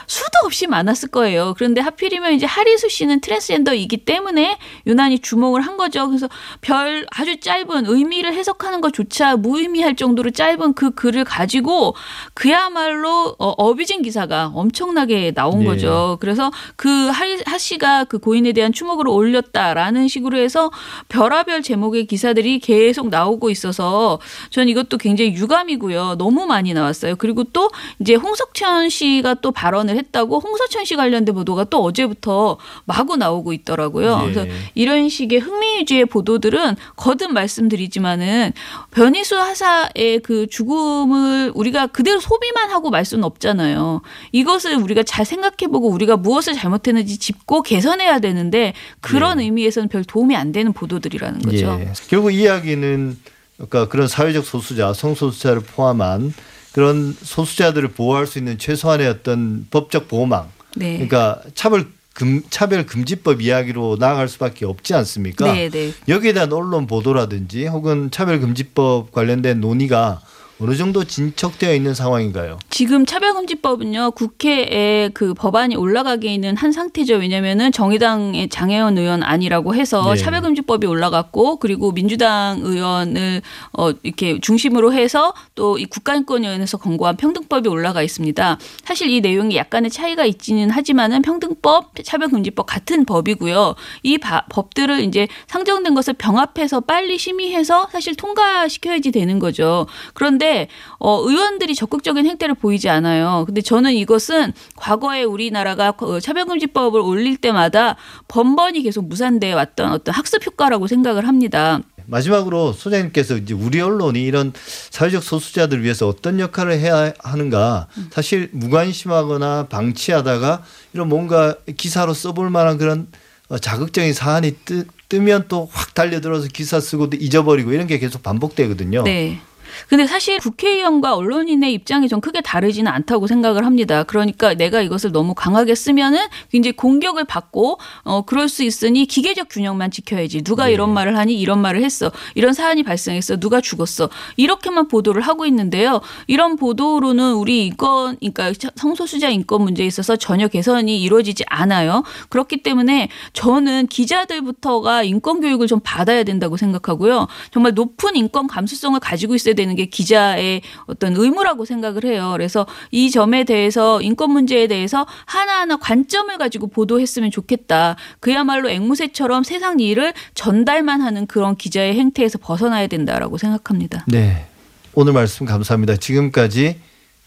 수도 0.08 0.40
없이 0.44 0.66
많았을 0.66 1.10
거예요. 1.10 1.54
그런데 1.56 1.80
하필이면 1.80 2.34
이제 2.34 2.48
하리수 2.48 2.90
씨는 2.90 3.22
트랜스젠더이기 3.22 4.06
때문에 4.06 4.58
유난히 4.88 5.20
주목을 5.20 5.62
한 5.62 5.78
거죠. 5.78 6.08
그래서 6.08 6.28
별 6.62 7.06
아주 7.12 7.40
짧은 7.40 7.86
의미를 7.86 8.34
해석하는 8.34 8.82
것조차 8.82 9.36
무의미할 9.38 9.96
정도로 9.96 10.32
짧은 10.32 10.74
그 10.74 10.92
글을 10.92 11.26
가지고 11.26 11.96
그야말로 12.34 13.36
어, 13.38 13.50
어비진 13.50 14.02
기사가 14.02 14.31
엄청나게 14.54 15.32
나온 15.32 15.62
예. 15.62 15.66
거죠. 15.66 16.18
그래서 16.20 16.52
그 16.76 17.12
하 17.46 17.58
씨가 17.58 18.06
그 18.06 18.18
고인에 18.20 18.54
대한 18.54 18.74
추목을 18.74 19.08
올렸다라는 19.08 20.08
식으로 20.08 20.38
해서 20.38 20.72
별하별 21.10 21.62
제목의 21.62 22.06
기사들이 22.06 22.60
계속 22.60 23.10
나오고 23.10 23.50
있어서 23.50 24.20
전 24.50 24.70
이것도 24.70 24.98
굉장히 24.98 25.34
유감이고요. 25.34 26.16
너무 26.18 26.46
많이 26.46 26.74
나왔어요. 26.74 27.16
그리고 27.18 27.44
또 27.44 27.70
이제 28.00 28.16
홍석천 28.16 28.90
씨가 28.90 29.36
또 29.36 29.52
발언을 29.52 29.98
했다고 29.98 30.40
홍석천 30.40 30.86
씨 30.86 30.96
관련된 30.96 31.36
보도가 31.36 31.66
또 31.66 31.84
어제부터 31.84 32.58
마구 32.86 33.18
나오고 33.18 33.54
있더라고요. 33.54 34.20
예. 34.22 34.34
그래서 34.34 34.52
이런 34.74 35.10
식의 35.10 35.40
흥미 35.40 35.80
위주의 35.80 36.06
보도들은 36.06 36.76
거듭 36.96 37.34
말씀드리지만은 37.34 38.54
변희수 38.92 39.38
하사의 39.38 40.20
그 40.24 40.48
죽음을 40.48 41.52
우리가 41.56 41.88
그대로 41.88 42.20
소비만 42.20 42.70
하고 42.72 42.90
말 42.90 43.06
수는 43.06 43.24
없잖아요. 43.24 44.02
이것을 44.32 44.76
우리가 44.76 45.04
잘 45.04 45.26
생각해보고 45.26 45.90
우리가 45.90 46.18
무엇을 46.18 46.54
잘못했는지 46.54 47.18
짚고 47.18 47.64
개선해야 47.64 48.20
되는데 48.20 48.74
그런 49.00 49.40
예. 49.40 49.46
의미에서는 49.46 49.90
별 49.90 50.04
도움이 50.04 50.36
안 50.36 50.52
되는 50.52 50.74
보도들이라는 50.74 51.42
거죠. 51.42 51.80
예. 51.82 51.92
결국 52.08 52.32
이야기는 52.32 53.18
그러니까 53.56 53.88
그런 53.88 54.08
사회적 54.08 54.46
소수자, 54.46 54.94
성소수자를 54.94 55.62
포함한 55.62 56.34
그런 56.72 57.16
소수자들을 57.22 57.90
보호할 57.90 58.26
수 58.28 58.38
있는 58.40 58.58
최소한의 58.58 59.08
어떤 59.08 59.68
법적 59.70 60.08
보호망, 60.08 60.50
네. 60.76 60.94
그러니까 60.94 61.42
차별 61.54 61.86
금, 62.14 62.42
차별 62.50 62.86
금지법 62.86 63.42
이야기로 63.42 63.98
나아갈 64.00 64.28
수밖에 64.28 64.66
없지 64.66 64.94
않습니까? 64.94 65.52
네, 65.54 65.70
네. 65.70 65.94
여기에 66.08 66.34
대한 66.34 66.52
언론 66.52 66.88
보도라든지 66.88 67.68
혹은 67.68 68.12
차별 68.12 68.40
금지법 68.40 69.12
관련된 69.12 69.62
논의가 69.62 70.22
어느 70.62 70.76
정도 70.76 71.04
진척되어 71.04 71.74
있는 71.74 71.94
상황인가요? 71.96 72.60
지금 72.70 73.06
차별금지법은요 73.06 74.12
국회에 74.12 75.10
그 75.14 75.34
법안이 75.34 75.76
올라가게 75.76 76.32
있는 76.34 76.56
한 76.56 76.72
상태죠. 76.72 77.16
왜냐면은 77.16 77.72
정의당의 77.72 78.50
장혜원 78.50 78.98
의원 78.98 79.24
아니라고 79.24 79.74
해서 79.74 80.14
네. 80.14 80.20
차별금지법이 80.22 80.86
올라갔고 80.86 81.58
그리고 81.58 81.92
민주당 81.92 82.60
의원을 82.62 83.42
어 83.74 83.92
이렇게 84.04 84.40
중심으로 84.40 84.94
해서 84.94 85.34
또 85.56 85.72
이 85.82 85.86
국가인권위원회에서 85.86 86.78
권고한 86.78 87.16
평등법이 87.18 87.68
올라가 87.68 88.04
있습니다. 88.04 88.60
사실 88.84 89.10
이 89.10 89.20
내용이 89.22 89.56
약간의 89.56 89.90
차이가 89.90 90.26
있지는 90.26 90.70
하지만은 90.70 91.22
평등법, 91.24 91.92
차별금지법 92.04 92.66
같은 92.68 93.06
법이고요. 93.06 93.74
이 94.04 94.18
바- 94.20 94.46
법들을 94.50 95.00
이제 95.02 95.28
상정된 95.48 95.96
것을 95.96 96.14
병합해서 96.14 96.82
빨리 96.82 97.18
심의해서 97.18 97.88
사실 97.92 98.16
통과시켜야지 98.16 99.12
되는 99.12 99.40
거죠. 99.40 99.88
그런데 100.14 100.51
어, 101.00 101.20
의원들이 101.28 101.76
적극적인 101.76 102.26
행태를 102.26 102.56
보이지 102.56 102.90
않아요. 102.90 103.44
근데 103.46 103.62
저는 103.62 103.94
이것은 103.94 104.54
과거에 104.76 105.24
우리나라가 105.24 105.94
어, 105.98 106.20
차별금지법을 106.20 107.00
올릴 107.02 107.38
때마다 107.38 107.96
번번이 108.28 108.84
계속 108.84 109.08
무산돼 109.08 109.54
왔던 109.54 109.92
어떤 109.92 110.14
학습 110.16 110.46
효과라고 110.46 110.88
생각을 110.88 111.28
합니다. 111.28 111.80
마지막으로 112.08 112.74
소장님께서 112.74 113.38
이제 113.38 113.54
우리 113.54 113.80
언론이 113.80 114.22
이런 114.22 114.52
사회적 114.90 115.24
소수자들을 115.24 115.84
위해서 115.84 116.08
어떤 116.08 116.40
역할을 116.40 116.74
해야 116.80 117.14
하는가 117.20 117.88
사실 118.12 118.50
무관심하거나 118.52 119.68
방치하다가 119.70 120.64
이런 120.94 121.08
뭔가 121.10 121.56
기사로 121.78 122.14
써볼 122.14 122.50
만한 122.50 122.78
그런 122.78 123.08
어, 123.50 123.58
자극적인 123.58 124.14
사안이 124.14 124.56
뜨, 124.66 124.86
뜨면 125.10 125.46
또 125.50 125.70
확 125.72 125.94
달려들어서 125.94 126.48
기사 126.48 126.80
쓰고 126.80 127.10
또 127.10 127.18
잊어버리고 127.18 127.72
이런 127.74 127.86
게 127.88 128.00
계속 128.00 128.24
반복되거든요. 128.24 129.04
네. 129.04 129.40
근데 129.88 130.08
사실 130.08 130.40
국회의원과 130.40 131.16
언론인의 131.16 131.74
입장이 131.74 132.08
좀 132.08 132.22
크게 132.22 132.42
다르지는 132.42 132.92
않다고 132.92 133.28
생각을 133.28 133.66
합니다. 133.66 134.04
그러니까 134.04 134.54
내가 134.54 134.82
이것을 134.82 135.12
너무 135.12 135.34
강하게 135.34 135.76
쓰면은 135.76 136.20
굉장히 136.52 136.76
공격을 136.76 137.26
받고 137.26 137.80
어 138.04 138.24
그럴 138.24 138.50
수 138.50 138.64
있으니 138.64 139.06
기계적 139.06 139.48
균형만 139.50 139.92
지켜야지. 139.92 140.44
누가 140.44 140.66
네. 140.66 140.74
이런 140.74 140.94
말을 140.94 141.18
하니 141.18 141.40
이런 141.40 141.60
말을 141.60 141.84
했어. 141.84 142.12
이런 142.36 142.54
사안이 142.54 142.84
발생했어. 142.84 143.38
누가 143.38 143.62
죽었어. 143.62 144.10
이렇게만 144.38 144.88
보도를 144.88 145.22
하고 145.22 145.46
있는데요. 145.46 146.02
이런 146.28 146.56
보도로는 146.56 147.34
우리 147.34 147.66
인권 147.66 148.18
그러니까 148.18 148.52
성소수자 148.76 149.30
인권 149.30 149.64
문제에 149.64 149.86
있어서 149.86 150.16
전혀 150.16 150.48
개선이 150.48 151.02
이루어지지 151.02 151.44
않아요. 151.48 152.04
그렇기 152.30 152.64
때문에 152.64 153.10
저는 153.34 153.88
기자들부터가 153.88 155.04
인권 155.04 155.42
교육을 155.42 155.68
좀 155.68 155.80
받아야 155.84 156.24
된다고 156.24 156.58
생각하고요. 156.58 157.28
정말 157.52 157.74
높은 157.74 158.16
인권 158.16 158.48
감수성을 158.48 159.00
가지고 159.00 159.36
있어야 159.36 159.54
되는 159.62 159.76
게 159.76 159.86
기자의 159.86 160.62
어떤 160.86 161.16
의무라고 161.16 161.66
생각을 161.66 162.04
해요. 162.06 162.32
그래서 162.34 162.66
이 162.92 163.12
점에 163.12 163.44
대해서 163.44 164.02
인권 164.02 164.32
문제에 164.32 164.68
대해서 164.68 165.06
하나하나 165.26 165.78
관점을 165.78 166.36
가지고 166.38 166.68
보도했으면 166.68 167.32
좋겠다. 167.32 167.96
그야말로 168.20 168.70
앵무새처럼 168.70 169.44
세상 169.44 169.80
일을 169.80 170.14
전달만 170.34 171.02
하는 171.02 171.28
그런 171.28 171.56
기자의 171.56 171.96
행태에서 171.96 172.40
벗어나야 172.40 172.88
된다라고 172.88 173.38
생각합니다. 173.38 174.06
네. 174.08 174.48
오늘 174.94 175.14
말씀 175.14 175.46
감사합니다. 175.46 175.96
지금까지 175.96 176.80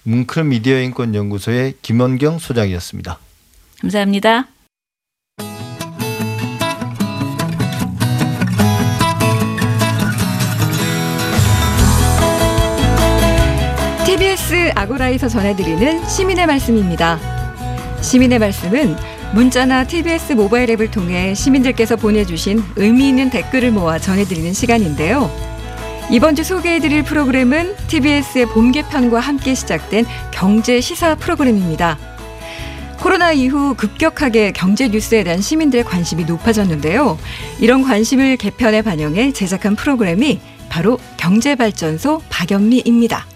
뭉클 0.03 0.45
미디어 0.45 0.81
인권 0.81 1.15
연구소의 1.15 1.75
김원경 1.81 2.39
소장이었습니다. 2.39 3.19
감사합니다. 3.81 4.49
TBS 14.45 14.73
아고라에서 14.75 15.27
전해드리는 15.27 16.07
시민의 16.07 16.47
말씀입니다. 16.47 17.19
시민의 18.03 18.39
말씀은 18.39 18.95
문자나 19.33 19.87
TBS 19.87 20.35
모바일 20.35 20.71
앱을 20.71 20.91
통해 20.91 21.35
시민들께서 21.35 21.97
보내주신 21.97 22.63
의미 22.77 23.09
있는 23.09 23.31
댓글을 23.31 23.71
모아 23.71 23.99
전해드리는 23.99 24.53
시간인데요. 24.53 25.31
이번 26.11 26.35
주 26.35 26.45
소개해드릴 26.45 27.05
프로그램은 27.05 27.75
TBS의 27.89 28.47
봄 28.47 28.71
개편과 28.71 29.19
함께 29.19 29.55
시작된 29.55 30.05
경제 30.31 30.81
시사 30.83 31.15
프로그램입니다. 31.15 31.99
코로나 33.01 33.33
이후 33.33 33.75
급격하게 33.75 34.53
경제 34.53 34.89
뉴스에 34.89 35.25
대한 35.25 35.41
시민들의 35.41 35.85
관심이 35.85 36.27
높아졌는데요. 36.27 37.19
이런 37.61 37.83
관심을 37.83 38.37
개편에 38.37 38.83
반영해 38.83 39.33
제작한 39.33 39.75
프로그램이 39.75 40.39
바로 40.69 40.99
경제발전소 41.17 42.21
박연미입니다. 42.29 43.34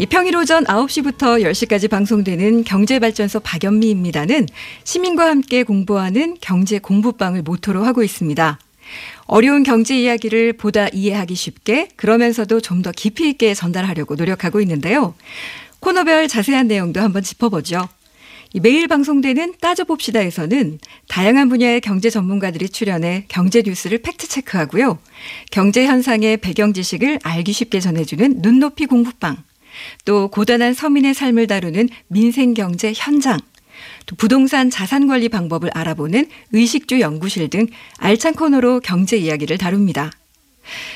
이 0.00 0.06
평일 0.06 0.36
오전 0.36 0.62
9시부터 0.62 1.42
10시까지 1.42 1.90
방송되는 1.90 2.62
경제발전소 2.62 3.40
박연미입니다는 3.40 4.46
시민과 4.84 5.26
함께 5.26 5.64
공부하는 5.64 6.36
경제 6.40 6.78
공부방을 6.78 7.42
모토로 7.42 7.82
하고 7.82 8.04
있습니다. 8.04 8.60
어려운 9.26 9.64
경제 9.64 9.98
이야기를 9.98 10.52
보다 10.52 10.86
이해하기 10.88 11.34
쉽게 11.34 11.88
그러면서도 11.96 12.60
좀 12.60 12.82
더 12.82 12.92
깊이 12.92 13.28
있게 13.28 13.54
전달하려고 13.54 14.14
노력하고 14.14 14.60
있는데요. 14.60 15.14
코너별 15.80 16.28
자세한 16.28 16.68
내용도 16.68 17.00
한번 17.00 17.24
짚어보죠. 17.24 17.88
매일 18.62 18.86
방송되는 18.86 19.54
따져봅시다에서는 19.60 20.78
다양한 21.08 21.48
분야의 21.48 21.80
경제 21.80 22.08
전문가들이 22.08 22.68
출연해 22.68 23.24
경제 23.26 23.62
뉴스를 23.62 23.98
팩트체크하고요. 23.98 25.00
경제 25.50 25.86
현상의 25.86 26.36
배경 26.36 26.72
지식을 26.72 27.18
알기 27.24 27.52
쉽게 27.52 27.80
전해주는 27.80 28.42
눈높이 28.42 28.86
공부방. 28.86 29.47
또 30.04 30.28
고단한 30.28 30.74
서민의 30.74 31.14
삶을 31.14 31.46
다루는 31.46 31.88
민생경제 32.08 32.92
현장. 32.94 33.38
또 34.06 34.16
부동산 34.16 34.70
자산 34.70 35.06
관리 35.06 35.28
방법을 35.28 35.70
알아보는 35.74 36.26
의식주 36.52 37.00
연구실 37.00 37.48
등 37.50 37.66
알찬 37.98 38.34
코너로 38.34 38.80
경제 38.80 39.16
이야기를 39.16 39.58
다룹니다. 39.58 40.10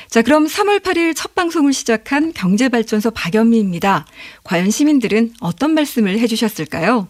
자, 0.07 0.21
그럼 0.21 0.45
3월 0.45 0.79
8일 0.79 1.13
첫 1.15 1.33
방송을 1.35 1.73
시작한 1.73 2.33
경제발전소 2.33 3.11
박연미입니다. 3.11 4.05
과연 4.43 4.69
시민들은 4.69 5.33
어떤 5.39 5.73
말씀을 5.73 6.19
해주셨을까요? 6.19 7.07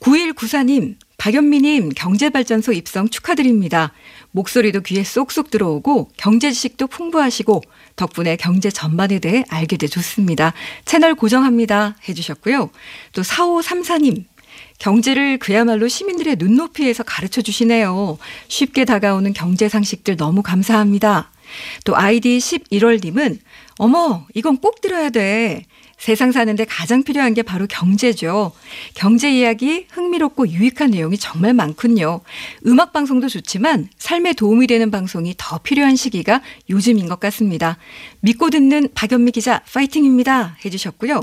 9194님, 0.00 0.96
박연미님 1.16 1.90
경제발전소 1.90 2.72
입성 2.72 3.08
축하드립니다. 3.08 3.92
목소리도 4.34 4.80
귀에 4.80 5.04
쏙쏙 5.04 5.50
들어오고 5.50 6.10
경제 6.16 6.50
지식도 6.50 6.88
풍부하시고 6.88 7.62
덕분에 7.94 8.36
경제 8.36 8.68
전반에 8.68 9.20
대해 9.20 9.44
알게 9.48 9.76
돼 9.76 9.86
좋습니다. 9.86 10.52
채널 10.84 11.14
고정합니다. 11.14 11.96
해주셨고요. 12.08 12.70
또 13.12 13.22
4534님, 13.22 14.24
경제를 14.78 15.38
그야말로 15.38 15.86
시민들의 15.86 16.36
눈높이에서 16.36 17.04
가르쳐 17.04 17.42
주시네요. 17.42 18.18
쉽게 18.48 18.84
다가오는 18.84 19.32
경제 19.34 19.68
상식들 19.68 20.16
너무 20.16 20.42
감사합니다. 20.42 21.30
또 21.84 21.96
아이디 21.96 22.38
11월님은 22.38 23.38
어머, 23.78 24.26
이건 24.34 24.56
꼭 24.56 24.80
들어야 24.80 25.10
돼. 25.10 25.64
세상 26.04 26.32
사는데 26.32 26.66
가장 26.66 27.02
필요한 27.02 27.32
게 27.32 27.40
바로 27.40 27.66
경제죠. 27.66 28.52
경제 28.92 29.32
이야기 29.32 29.86
흥미롭고 29.90 30.50
유익한 30.50 30.90
내용이 30.90 31.16
정말 31.16 31.54
많군요. 31.54 32.20
음악 32.66 32.92
방송도 32.92 33.28
좋지만 33.28 33.88
삶에 33.96 34.34
도움이 34.34 34.66
되는 34.66 34.90
방송이 34.90 35.34
더 35.38 35.56
필요한 35.56 35.96
시기가 35.96 36.42
요즘인 36.68 37.08
것 37.08 37.20
같습니다. 37.20 37.78
믿고 38.20 38.50
듣는 38.50 38.90
박연미 38.94 39.30
기자 39.30 39.62
파이팅입니다. 39.72 40.58
해주셨고요. 40.62 41.22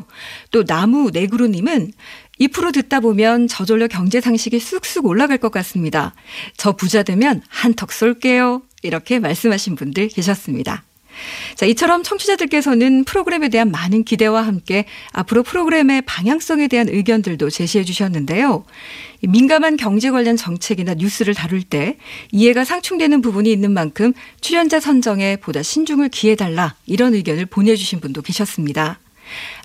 또 0.50 0.63
나무 0.63 1.12
네그루님은 1.13 1.91
이 2.39 2.48
프로 2.48 2.72
듣다 2.72 3.02
보면 3.02 3.48
저절로 3.48 3.88
경제 3.88 4.20
상식이 4.20 4.60
쑥쑥 4.60 5.06
올라갈 5.06 5.38
것 5.38 5.52
같습니다. 5.52 6.15
저 6.58 6.72
부자 6.72 7.04
되면 7.04 7.44
한턱 7.50 7.91
쏠게요. 7.91 8.63
이렇게 8.82 9.20
말씀하신 9.20 9.76
분들 9.76 10.08
계셨습니다. 10.08 10.86
자, 11.55 11.65
이처럼 11.65 12.03
청취자들께서는 12.03 13.03
프로그램에 13.03 13.49
대한 13.49 13.71
많은 13.71 14.03
기대와 14.03 14.41
함께 14.41 14.86
앞으로 15.12 15.43
프로그램의 15.43 16.03
방향성에 16.03 16.67
대한 16.67 16.89
의견들도 16.89 17.49
제시해 17.49 17.84
주셨는데요. 17.84 18.65
민감한 19.21 19.77
경제 19.77 20.10
관련 20.10 20.36
정책이나 20.36 20.95
뉴스를 20.95 21.34
다룰 21.34 21.62
때 21.62 21.97
이해가 22.31 22.65
상충되는 22.65 23.21
부분이 23.21 23.51
있는 23.51 23.71
만큼 23.71 24.13
출연자 24.41 24.79
선정에 24.79 25.36
보다 25.36 25.62
신중을 25.62 26.10
기해달라 26.10 26.75
이런 26.86 27.13
의견을 27.13 27.45
보내주신 27.45 27.99
분도 27.99 28.21
계셨습니다. 28.21 28.99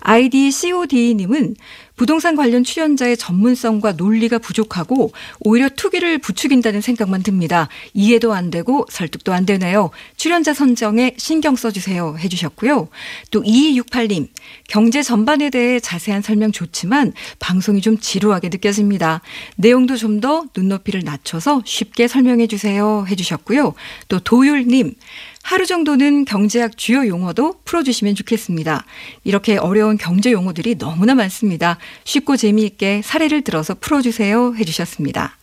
아이디 0.01 0.51
COD님은 0.51 1.55
부동산 1.95 2.35
관련 2.35 2.63
출연자의 2.63 3.17
전문성과 3.17 3.93
논리가 3.93 4.37
부족하고 4.37 5.13
오히려 5.39 5.67
투기를 5.67 6.19
부추긴다는 6.19 6.81
생각만 6.81 7.23
듭니다. 7.23 7.69
이해도 7.95 8.33
안 8.33 8.51
되고 8.51 8.85
설득도 8.89 9.33
안 9.33 9.47
되네요. 9.47 9.89
출연자 10.15 10.53
선정에 10.53 11.15
신경 11.17 11.55
써주세요 11.55 12.17
해주셨고요. 12.19 12.89
또 13.31 13.41
2268님 13.41 14.27
경제 14.67 15.01
전반에 15.01 15.49
대해 15.49 15.79
자세한 15.79 16.21
설명 16.21 16.51
좋지만 16.51 17.13
방송이 17.39 17.81
좀 17.81 17.97
지루하게 17.97 18.49
느껴집니다. 18.49 19.21
내용도 19.55 19.95
좀 19.95 20.17
더 20.21 20.45
눈높이를 20.55 21.01
낮춰서 21.03 21.61
쉽게 21.65 22.07
설명해 22.07 22.47
주세요 22.47 23.05
해주셨고요. 23.07 23.75
또 24.07 24.19
도율님 24.19 24.95
하루 25.43 25.65
정도는 25.65 26.25
경제학 26.25 26.77
주요 26.77 27.07
용어도 27.07 27.59
풀어주시면 27.63 28.15
좋겠습니다. 28.15 28.85
이렇게 29.23 29.57
어려운 29.57 29.96
경제 29.97 30.31
용어들이 30.31 30.77
너무나 30.77 31.13
많습니다. 31.13 31.77
쉽고 32.03 32.37
재미있게 32.37 33.01
사례를 33.03 33.43
들어서 33.43 33.75
풀어주세요 33.75 34.55
해주셨습니다. 34.57 35.37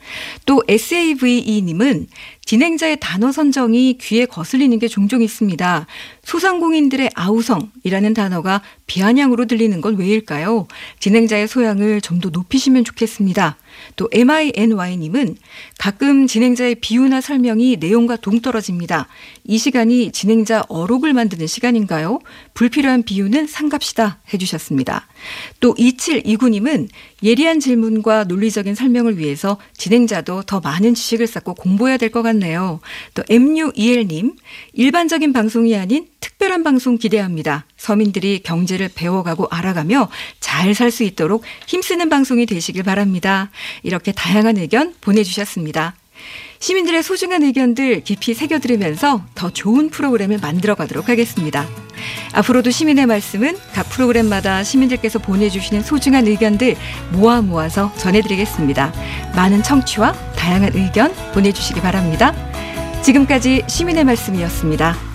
또 0.47 0.63
SAVE님은 0.69 2.09
진행자의 2.45 2.99
단어 3.01 3.33
선정이 3.33 3.99
귀에 4.01 4.27
거슬리는 4.27 4.79
게 4.79 4.89
종종 4.89 5.23
있습니다. 5.23 5.87
소상공인들의 6.25 7.11
아우성이라는 7.15 8.15
단어가 8.15 8.61
비아냥으로 8.87 9.47
들리는 9.47 9.81
건 9.81 9.97
왜일까요? 9.97 10.67
진행자의 11.01 11.49
소양을 11.49 12.01
좀 12.01 12.15
더 12.25 12.31
높이시면 12.31 12.85
좋겠습니다. 12.85 13.57
또 13.97 14.09
MINY님은 14.13 15.37
가끔 15.79 16.27
진행자의 16.27 16.77
비유나 16.77 17.21
설명이 17.21 17.77
내용과 17.81 18.17
동떨어집니다. 18.17 19.09
이 19.45 19.59
시간이 19.59 20.13
진행자 20.13 20.65
어록을 20.69 21.13
만드는 21.13 21.47
시간인가요? 21.47 22.21
불필요한 22.55 23.03
비유는 23.03 23.47
상갑시다 23.47 24.21
해주셨습니다. 24.33 25.07
또 25.61 25.75
2729님은 25.75 26.89
예리한 27.23 27.61
질문과 27.61 28.25
논리적인 28.25 28.75
설명을 28.75 29.19
위해서 29.19 29.59
진행자도 29.77 30.43
더 30.43 30.61
많은 30.61 30.95
지식을 30.95 31.27
쌓고 31.27 31.55
공부해야 31.55 31.97
될 31.97 32.11
것 32.11 32.23
같네요. 32.23 32.81
또 33.15 33.23
MUEL님, 33.29 34.37
일반적인 34.73 35.33
방송이 35.33 35.75
아닌 35.77 36.07
특별한 36.21 36.63
방송 36.63 36.97
기대합니다. 36.99 37.67
서민들이 37.77 38.41
경제를 38.43 38.89
배워가고 38.95 39.49
알아가며 39.51 40.09
잘 40.41 40.75
살 40.75 40.91
수 40.91 41.03
있도록 41.05 41.45
힘쓰는 41.67 42.09
방송이 42.09 42.47
되시길 42.47 42.83
바랍니다. 42.83 43.51
이렇게 43.83 44.13
다양한 44.13 44.59
의견 44.59 44.95
보내주셨습니다. 45.01 45.95
시민들의 46.65 47.03
소중한 47.03 47.43
의견들 47.43 48.05
깊이 48.05 48.33
새겨들으면서 48.33 49.21
더 49.35 49.51
좋은 49.51 49.91
프로그램을 49.91 50.39
만들어 50.39 50.75
가도록 50.75 51.11
하겠습니다. 51.11 51.69
앞으로도 52.33 52.71
시민의 52.71 53.05
말씀은 53.05 53.59
각 53.75 53.91
프로그램마다 53.91 54.65
시민들께서 54.65 55.19
보내주시는 55.19 55.83
소중한 55.83 56.27
의견들 56.27 56.75
모아 57.13 57.43
모아서 57.43 57.93
전해드리겠습니다. 57.99 58.95
많은 59.37 59.63
청취와 59.63 60.15
다양한 60.37 60.73
의견 60.75 61.13
보내주시기 61.35 61.83
바랍니다. 61.83 62.35
지금까지 63.03 63.65
시민의 63.69 64.05
말씀이었습니다. 64.05 65.14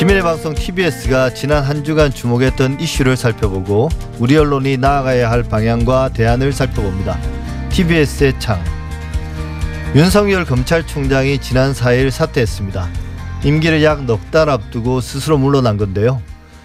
시민의 0.00 0.22
방송 0.22 0.54
TBS가 0.54 1.34
지난 1.34 1.62
한 1.62 1.84
주간 1.84 2.10
주목했던 2.10 2.80
이슈를 2.80 3.18
살펴보고 3.18 3.90
우리 4.18 4.34
언론이 4.34 4.78
나아가야 4.78 5.30
할 5.30 5.42
방향과 5.42 6.14
대안을 6.14 6.54
살펴봅니다. 6.54 7.20
TBS의 7.68 8.40
창 8.40 8.64
윤석열 9.94 10.46
검찰총장이 10.46 11.38
지난 11.42 11.74
4일 11.74 12.10
사퇴했습니다. 12.10 12.88
임기를 13.44 13.84
약 13.84 14.00
넉 14.06 14.30
달 14.30 14.48
앞두고 14.48 15.02
스스로 15.02 15.36
물러난 15.36 15.76
건데요. 15.76 16.22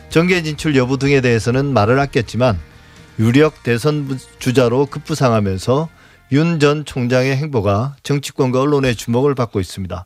정계 0.07 0.41
진출 0.43 0.77
여부 0.77 0.97
등에 0.97 1.19
대해서는 1.19 1.73
말을 1.73 1.99
아꼈지만 1.99 2.57
유력 3.19 3.63
대선 3.63 4.17
주자로 4.39 4.85
급부상하면서 4.85 5.89
윤 6.31 6.59
전 6.61 6.85
총장의 6.85 7.35
행보가 7.35 7.97
정치권과 8.01 8.61
언론의 8.61 8.95
주목을 8.95 9.35
받고 9.35 9.59
있습니다. 9.59 10.05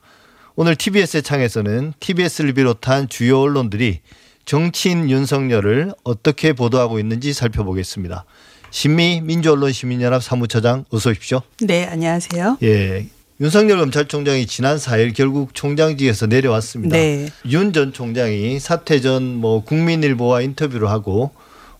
오늘 0.61 0.75
TBS의 0.75 1.23
창에서는 1.23 1.93
TBS를 2.01 2.51
비롯한 2.51 3.07
주요 3.07 3.39
언론들이 3.39 4.01
정치인 4.43 5.09
윤석열을 5.09 5.93
어떻게 6.03 6.51
보도하고 6.51 6.99
있는지 6.99 7.31
살펴보겠습니다. 7.31 8.25
신미 8.69 9.21
민주언론시민연합 9.21 10.21
사무처장 10.21 10.83
어서 10.89 11.11
오십시오. 11.11 11.43
네, 11.61 11.85
안녕하세요. 11.85 12.57
예. 12.63 13.05
윤석열 13.39 13.77
검찰총장이 13.77 14.47
지난 14.47 14.75
4일 14.75 15.15
결국 15.15 15.55
총장직에서 15.55 16.25
내려왔습니다. 16.27 16.97
네. 16.97 17.29
윤 17.45 17.71
전 17.71 17.93
총장이 17.93 18.59
사퇴 18.59 18.99
전 18.99 19.23
뭐 19.39 19.63
국민일보와 19.63 20.41
인터뷰를 20.41 20.89
하고 20.89 21.31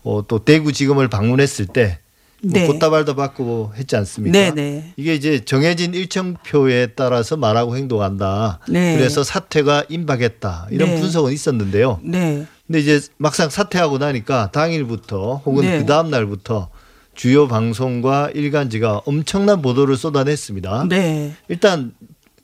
어, 0.04 0.24
또 0.26 0.42
대구지검을 0.42 1.08
방문했을 1.08 1.66
때 1.66 1.98
뭐 2.42 2.52
네. 2.52 2.66
꽃다발도 2.66 3.14
받고 3.14 3.72
했지 3.76 3.96
않습니까? 3.96 4.38
네, 4.38 4.50
네. 4.52 4.92
이게 4.96 5.14
이제 5.14 5.44
정해진 5.44 5.94
일정표에 5.94 6.88
따라서 6.88 7.36
말하고 7.36 7.76
행동한다. 7.76 8.60
네. 8.68 8.96
그래서 8.96 9.22
사퇴가 9.22 9.84
임박했다. 9.88 10.68
이런 10.70 10.90
네. 10.90 11.00
분석은 11.00 11.32
있었는데요. 11.32 12.00
네. 12.02 12.46
근데 12.66 12.80
이제 12.80 13.00
막상 13.18 13.50
사퇴하고 13.50 13.98
나니까 13.98 14.50
당일부터 14.52 15.42
혹은 15.44 15.64
네. 15.64 15.78
그 15.78 15.86
다음 15.86 16.10
날부터 16.10 16.70
주요 17.14 17.48
방송과 17.48 18.30
일간지가 18.32 19.02
엄청난 19.04 19.60
보도를 19.60 19.96
쏟아냈습니다. 19.96 20.86
네. 20.88 21.34
일단 21.48 21.92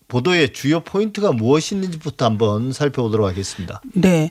보도의 0.08 0.52
주요 0.52 0.80
포인트가 0.80 1.32
무엇인지부터 1.32 2.24
한번 2.26 2.72
살펴보도록 2.72 3.26
하겠습니다. 3.26 3.80
네. 3.94 4.30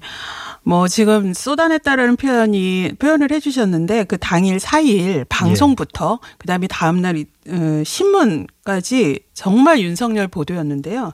뭐 0.64 0.88
지금 0.88 1.34
쏟아냈다라는 1.34 2.16
표현이 2.16 2.94
표현을 2.98 3.32
해 3.32 3.40
주셨는데 3.40 4.06
그 4.06 4.18
당일 4.18 4.58
4일 4.58 5.26
방송부터 5.30 6.20
그다음에 6.38 6.68
다음 6.68 7.02
날 7.02 7.18
이- 7.18 7.26
어, 7.50 7.84
신문까지 7.86 9.20
정말 9.34 9.80
윤석열 9.82 10.28
보도였는데요. 10.28 11.14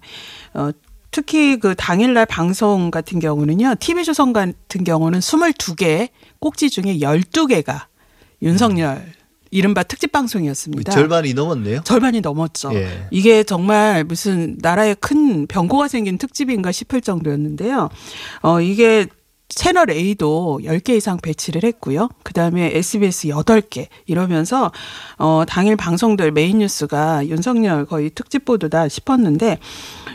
어 0.54 0.70
특히 1.10 1.60
그 1.60 1.76
당일날 1.76 2.26
방송 2.26 2.90
같은 2.90 3.20
경우는요. 3.20 3.76
TV조선 3.80 4.32
같은 4.32 4.84
경우는 4.86 5.20
22개 5.20 6.08
꼭지 6.40 6.70
중에 6.70 7.00
12개가 7.00 7.82
윤석열 8.42 9.12
이른바 9.52 9.84
특집 9.84 10.14
방송이었습니다. 10.14 10.92
절반이 10.92 11.34
넘었네요. 11.34 11.82
절반이 11.84 12.22
넘었죠. 12.22 12.74
예. 12.74 13.08
이게 13.12 13.44
정말 13.44 14.06
무슨 14.06 14.58
나라에 14.62 14.94
큰 14.96 15.46
변고가 15.46 15.90
생긴 15.90 16.18
특집인가 16.18 16.72
싶을 16.72 17.02
정도였는데요. 17.02 17.90
어, 18.42 18.62
이게 18.62 19.08
채널 19.50 19.90
A도 19.90 20.62
10개 20.64 20.96
이상 20.96 21.18
배치를 21.18 21.66
했고요. 21.66 22.08
그 22.24 22.32
다음에 22.34 22.72
SBS 22.74 23.28
8개 23.28 23.88
이러면서, 24.06 24.72
어, 25.18 25.44
당일 25.46 25.76
방송들 25.76 26.32
메인 26.32 26.60
뉴스가 26.60 27.28
윤석열 27.28 27.86
거의 27.86 28.10
특집 28.16 28.46
보도다 28.46 28.88
싶었는데, 28.88 29.60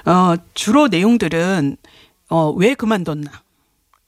어, 0.06 0.34
주로 0.54 0.88
내용들은, 0.88 1.76
어, 2.30 2.50
왜 2.56 2.72
그만뒀나? 2.74 3.30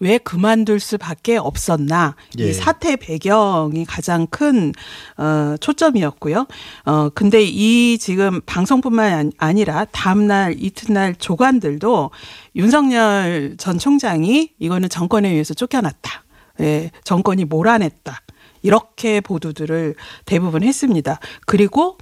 왜 0.00 0.18
그만둘 0.18 0.78
수밖에 0.78 1.36
없었나 1.36 2.14
예. 2.38 2.48
이 2.48 2.52
사태 2.52 2.94
배경이 2.94 3.84
가장 3.84 4.26
큰 4.28 4.72
어, 5.16 5.56
초점이었고요. 5.60 6.46
어 6.86 7.08
근데 7.14 7.42
이 7.42 7.98
지금 7.98 8.40
방송뿐만 8.46 9.12
아니- 9.12 9.30
아니라 9.38 9.86
다음날 9.86 10.54
이튿날 10.58 11.16
조간들도 11.16 12.10
윤석열 12.54 13.56
전 13.58 13.78
총장이 13.78 14.50
이거는 14.60 14.88
정권에 14.88 15.28
의해서 15.30 15.54
쫓겨났다. 15.54 16.24
예, 16.60 16.90
정권이 17.04 17.44
몰아냈다. 17.46 18.20
이렇게 18.62 19.20
보도들을 19.20 19.94
대부분 20.24 20.62
했습니다. 20.62 21.18
그리고 21.46 21.98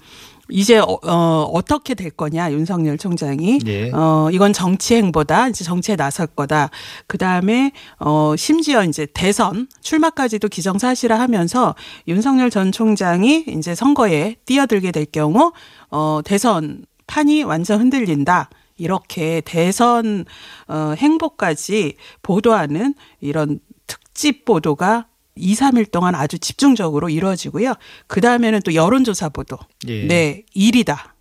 이제 0.48 0.78
어, 0.78 0.98
어, 1.02 1.50
어 1.52 1.62
떻게 1.62 1.94
될 1.94 2.10
거냐 2.10 2.52
윤석열 2.52 2.98
총장이 2.98 3.58
예. 3.66 3.90
어 3.92 4.28
이건 4.32 4.52
정치 4.52 4.94
행보다 4.94 5.48
이제 5.48 5.64
정치에 5.64 5.96
나설 5.96 6.26
거다. 6.26 6.70
그 7.06 7.18
다음에 7.18 7.72
어 7.98 8.34
심지어 8.36 8.84
이제 8.84 9.06
대선 9.12 9.68
출마까지도 9.80 10.48
기정사실화하면서 10.48 11.74
윤석열 12.08 12.50
전 12.50 12.72
총장이 12.72 13.46
이제 13.48 13.74
선거에 13.74 14.36
뛰어들게 14.44 14.92
될 14.92 15.06
경우 15.06 15.52
어 15.90 16.20
대선 16.24 16.84
판이 17.06 17.42
완전 17.42 17.80
흔들린다. 17.80 18.50
이렇게 18.78 19.40
대선 19.44 20.24
어 20.68 20.94
행보까지 20.96 21.96
보도하는 22.22 22.94
이런 23.20 23.58
특집 23.86 24.44
보도가 24.44 25.06
2, 25.36 25.54
3일 25.54 25.90
동안 25.90 26.14
아주 26.14 26.38
집중적으로 26.38 27.08
이루어지고요. 27.08 27.74
그 28.06 28.20
다음에는 28.20 28.62
또 28.62 28.74
여론조사 28.74 29.28
보도. 29.30 29.58
예. 29.86 30.04
네, 30.06 30.42
1위다. 30.56 31.16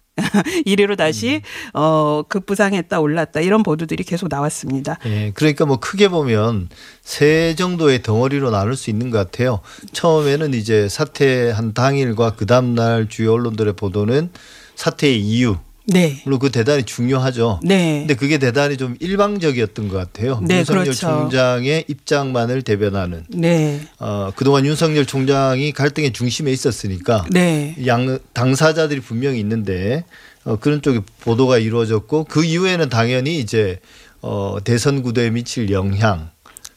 1위로 0.65 0.95
다시 0.97 1.41
어 1.73 2.23
급부상했다 2.29 2.99
올랐다 2.99 3.41
이런 3.41 3.63
보도들이 3.63 4.03
계속 4.03 4.29
나왔습니다. 4.29 4.97
예, 5.05 5.31
그러니까 5.35 5.65
뭐 5.65 5.77
크게 5.77 6.07
보면 6.07 6.69
세 7.01 7.53
정도의 7.55 8.01
덩어리로 8.01 8.49
나눌 8.49 8.75
수 8.75 8.89
있는 8.89 9.09
것 9.09 9.17
같아요. 9.17 9.59
처음에는 9.91 10.53
이제 10.53 10.87
사퇴한 10.87 11.73
당일과 11.73 12.31
그 12.35 12.45
다음 12.45 12.75
날 12.75 13.09
주요 13.09 13.33
언론들의 13.33 13.73
보도는 13.73 14.29
사퇴의 14.75 15.19
이유, 15.19 15.57
네. 15.87 16.21
물론 16.23 16.39
그 16.39 16.51
대단히 16.51 16.83
중요하죠. 16.83 17.59
네. 17.63 17.99
근데 17.99 18.15
그게 18.15 18.37
대단히 18.37 18.77
좀 18.77 18.95
일방적이었던 18.99 19.87
것 19.87 19.97
같아요. 19.97 20.39
네, 20.43 20.59
윤석열 20.59 20.83
그렇죠. 20.83 21.07
총장의 21.07 21.85
입장만을 21.87 22.63
대변하는. 22.63 23.25
네. 23.29 23.81
어, 23.99 24.31
그동안 24.35 24.65
윤석열 24.65 25.05
총장이 25.05 25.71
갈등의 25.71 26.13
중심에 26.13 26.51
있었으니까 26.51 27.25
네. 27.29 27.75
양 27.85 28.19
당사자들이 28.33 28.99
분명히 29.01 29.39
있는데 29.39 30.05
어, 30.43 30.57
그런 30.57 30.81
쪽에 30.81 31.01
보도가 31.21 31.57
이루어졌고 31.57 32.25
그 32.25 32.43
이후에는 32.43 32.89
당연히 32.89 33.39
이제 33.39 33.79
어, 34.21 34.57
대선 34.63 35.03
구도에 35.03 35.29
미칠 35.29 35.69
영향 35.69 36.29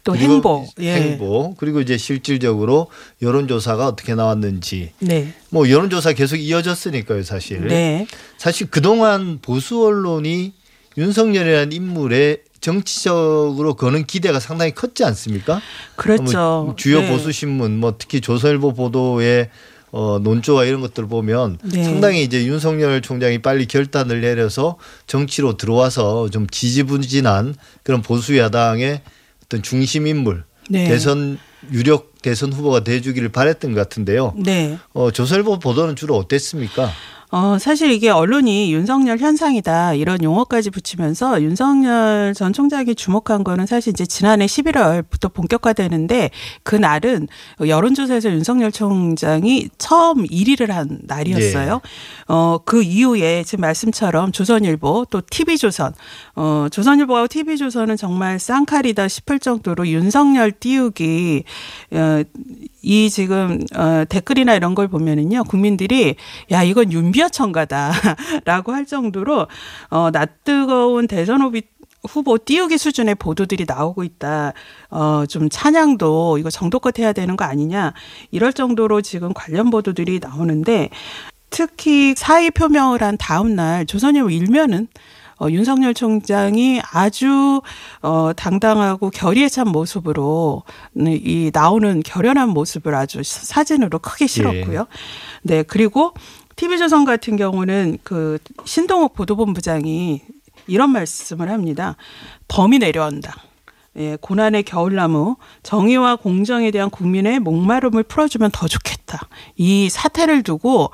또 0.08 0.16
행보. 0.16 0.66
예. 0.80 0.94
행보 0.94 1.54
그리고 1.58 1.82
이제 1.82 1.98
실질적으로 1.98 2.86
여론조사가 3.20 3.86
어떻게 3.86 4.14
나왔는지 4.14 4.92
네. 5.00 5.34
뭐 5.50 5.68
여론조사 5.68 6.14
계속 6.14 6.36
이어졌으니까요 6.36 7.22
사실 7.24 7.68
네. 7.68 8.06
사실 8.38 8.68
그동안 8.70 9.38
보수 9.42 9.84
언론이 9.84 10.54
윤석열이라는 10.96 11.72
인물에 11.72 12.38
정치적으로 12.62 13.74
거는 13.74 14.06
기대가 14.06 14.40
상당히 14.40 14.72
컸지 14.74 15.04
않습니까? 15.04 15.60
그렇죠. 15.96 16.64
뭐 16.66 16.74
주요 16.76 17.00
네. 17.00 17.12
보수 17.12 17.30
신문 17.30 17.78
뭐 17.78 17.96
특히 17.98 18.22
조선일보 18.22 18.72
보도의 18.72 19.50
어 19.90 20.18
논조와 20.22 20.64
이런 20.64 20.80
것들 20.80 21.04
을 21.04 21.08
보면 21.08 21.58
네. 21.62 21.84
상당히 21.84 22.22
이제 22.22 22.46
윤석열 22.46 23.02
총장이 23.02 23.38
빨리 23.38 23.66
결단을 23.66 24.22
내려서 24.22 24.76
정치로 25.06 25.58
들어와서 25.58 26.30
좀 26.30 26.46
지지부진한 26.46 27.54
그런 27.82 28.00
보수 28.00 28.36
야당의 28.38 29.02
어떤 29.48 29.62
중심 29.62 30.06
인물 30.06 30.44
네. 30.68 30.87
대선 30.88 31.38
유력 31.72 32.20
대선 32.20 32.52
후보가 32.52 32.84
돼주기를 32.84 33.30
바랬던 33.30 33.72
것 33.72 33.80
같은데요. 33.80 34.34
네. 34.37 34.78
어 34.92 35.11
조선일보 35.11 35.58
보도는 35.58 35.96
주로 35.96 36.16
어땠습니까? 36.16 36.90
어, 37.30 37.58
사실 37.58 37.90
이게 37.90 38.08
언론이 38.08 38.72
윤석열 38.72 39.18
현상이다 39.18 39.94
이런 39.94 40.22
용어까지 40.22 40.70
붙이면서 40.70 41.42
윤석열 41.42 42.32
전 42.34 42.54
총장이 42.54 42.94
주목한 42.94 43.44
거는 43.44 43.66
사실 43.66 43.90
이제 43.90 44.06
지난해 44.06 44.46
11월부터 44.46 45.32
본격화되는데 45.34 46.30
그 46.62 46.74
날은 46.74 47.28
여론조사에서 47.60 48.30
윤석열 48.30 48.72
총장이 48.72 49.68
처음 49.76 50.24
1위를 50.24 50.68
한 50.68 51.00
날이었어요. 51.02 51.82
어, 52.28 52.58
그 52.64 52.82
이후에 52.82 53.42
지금 53.44 53.62
말씀처럼 53.62 54.32
조선일보 54.32 55.06
또 55.10 55.20
TV조선, 55.20 55.92
어, 56.36 56.68
조선일보와 56.70 57.26
TV조선은 57.26 57.96
정말 57.98 58.38
쌍칼이다 58.38 59.08
싶을 59.08 59.38
정도로 59.38 59.86
윤석열 59.88 60.52
띄우기, 60.52 61.44
어, 61.92 62.22
이 62.88 63.11
지금 63.11 63.61
어 63.77 64.05
댓글이나 64.09 64.55
이런 64.55 64.74
걸 64.74 64.88
보면은요 64.88 65.44
국민들이 65.44 66.16
야 66.51 66.62
이건 66.62 66.90
윤비어천가다라고 66.90 68.72
할 68.72 68.87
정도로 68.87 69.46
어 69.90 70.11
낯뜨거운 70.11 71.07
대선 71.07 71.42
후비 71.42 71.64
후보 72.09 72.38
띄우기 72.38 72.79
수준의 72.79 73.16
보도들이 73.16 73.66
나오고 73.66 74.05
있다. 74.05 74.55
어, 74.88 75.24
좀 75.29 75.51
찬양도 75.51 76.38
이거 76.38 76.48
정도껏 76.48 76.98
해야 76.98 77.12
되는 77.12 77.37
거 77.37 77.44
아니냐. 77.44 77.92
이럴 78.31 78.53
정도로 78.55 79.03
지금 79.03 79.35
관련 79.35 79.68
보도들이 79.68 80.20
나오는데 80.22 80.88
특히 81.51 82.14
사의 82.16 82.51
표명을 82.53 83.03
한 83.03 83.18
다음 83.18 83.57
날 83.57 83.85
조선일보 83.85 84.31
일면은 84.31 84.87
어, 85.40 85.48
윤석열 85.51 85.94
총장이 85.94 86.81
아주 86.92 87.62
어, 88.03 88.33
당당하고 88.37 89.11
결의에 89.11 89.48
찬 89.48 89.68
모습으로 89.68 90.64
네, 90.92 91.14
이 91.14 91.51
나오는 91.53 92.03
결연한 92.03 92.51
모습을 92.51 92.94
아주 92.94 93.22
사진으로 93.22 94.01
크게 94.01 94.27
실었고요. 94.27 94.87
네 95.42 95.62
그리고 95.62 96.12
TV조선 96.57 97.05
같은 97.05 97.37
경우는 97.37 97.98
그 98.03 98.38
신동욱 98.64 99.14
보도본부장이 99.14 100.22
이런 100.66 100.90
말씀을 100.90 101.51
합니다. 101.51 101.96
범이 102.48 102.79
내려온다. 102.79 103.35
예, 103.96 104.16
고난의 104.20 104.62
겨울나무, 104.62 105.37
정의와 105.62 106.16
공정에 106.16 106.70
대한 106.70 106.88
국민의 106.88 107.40
목마름을 107.40 108.05
풀어주면 108.05 108.51
더 108.53 108.68
좋겠다. 108.68 109.29
이 109.57 109.88
사태를 109.88 110.42
두고 110.42 110.93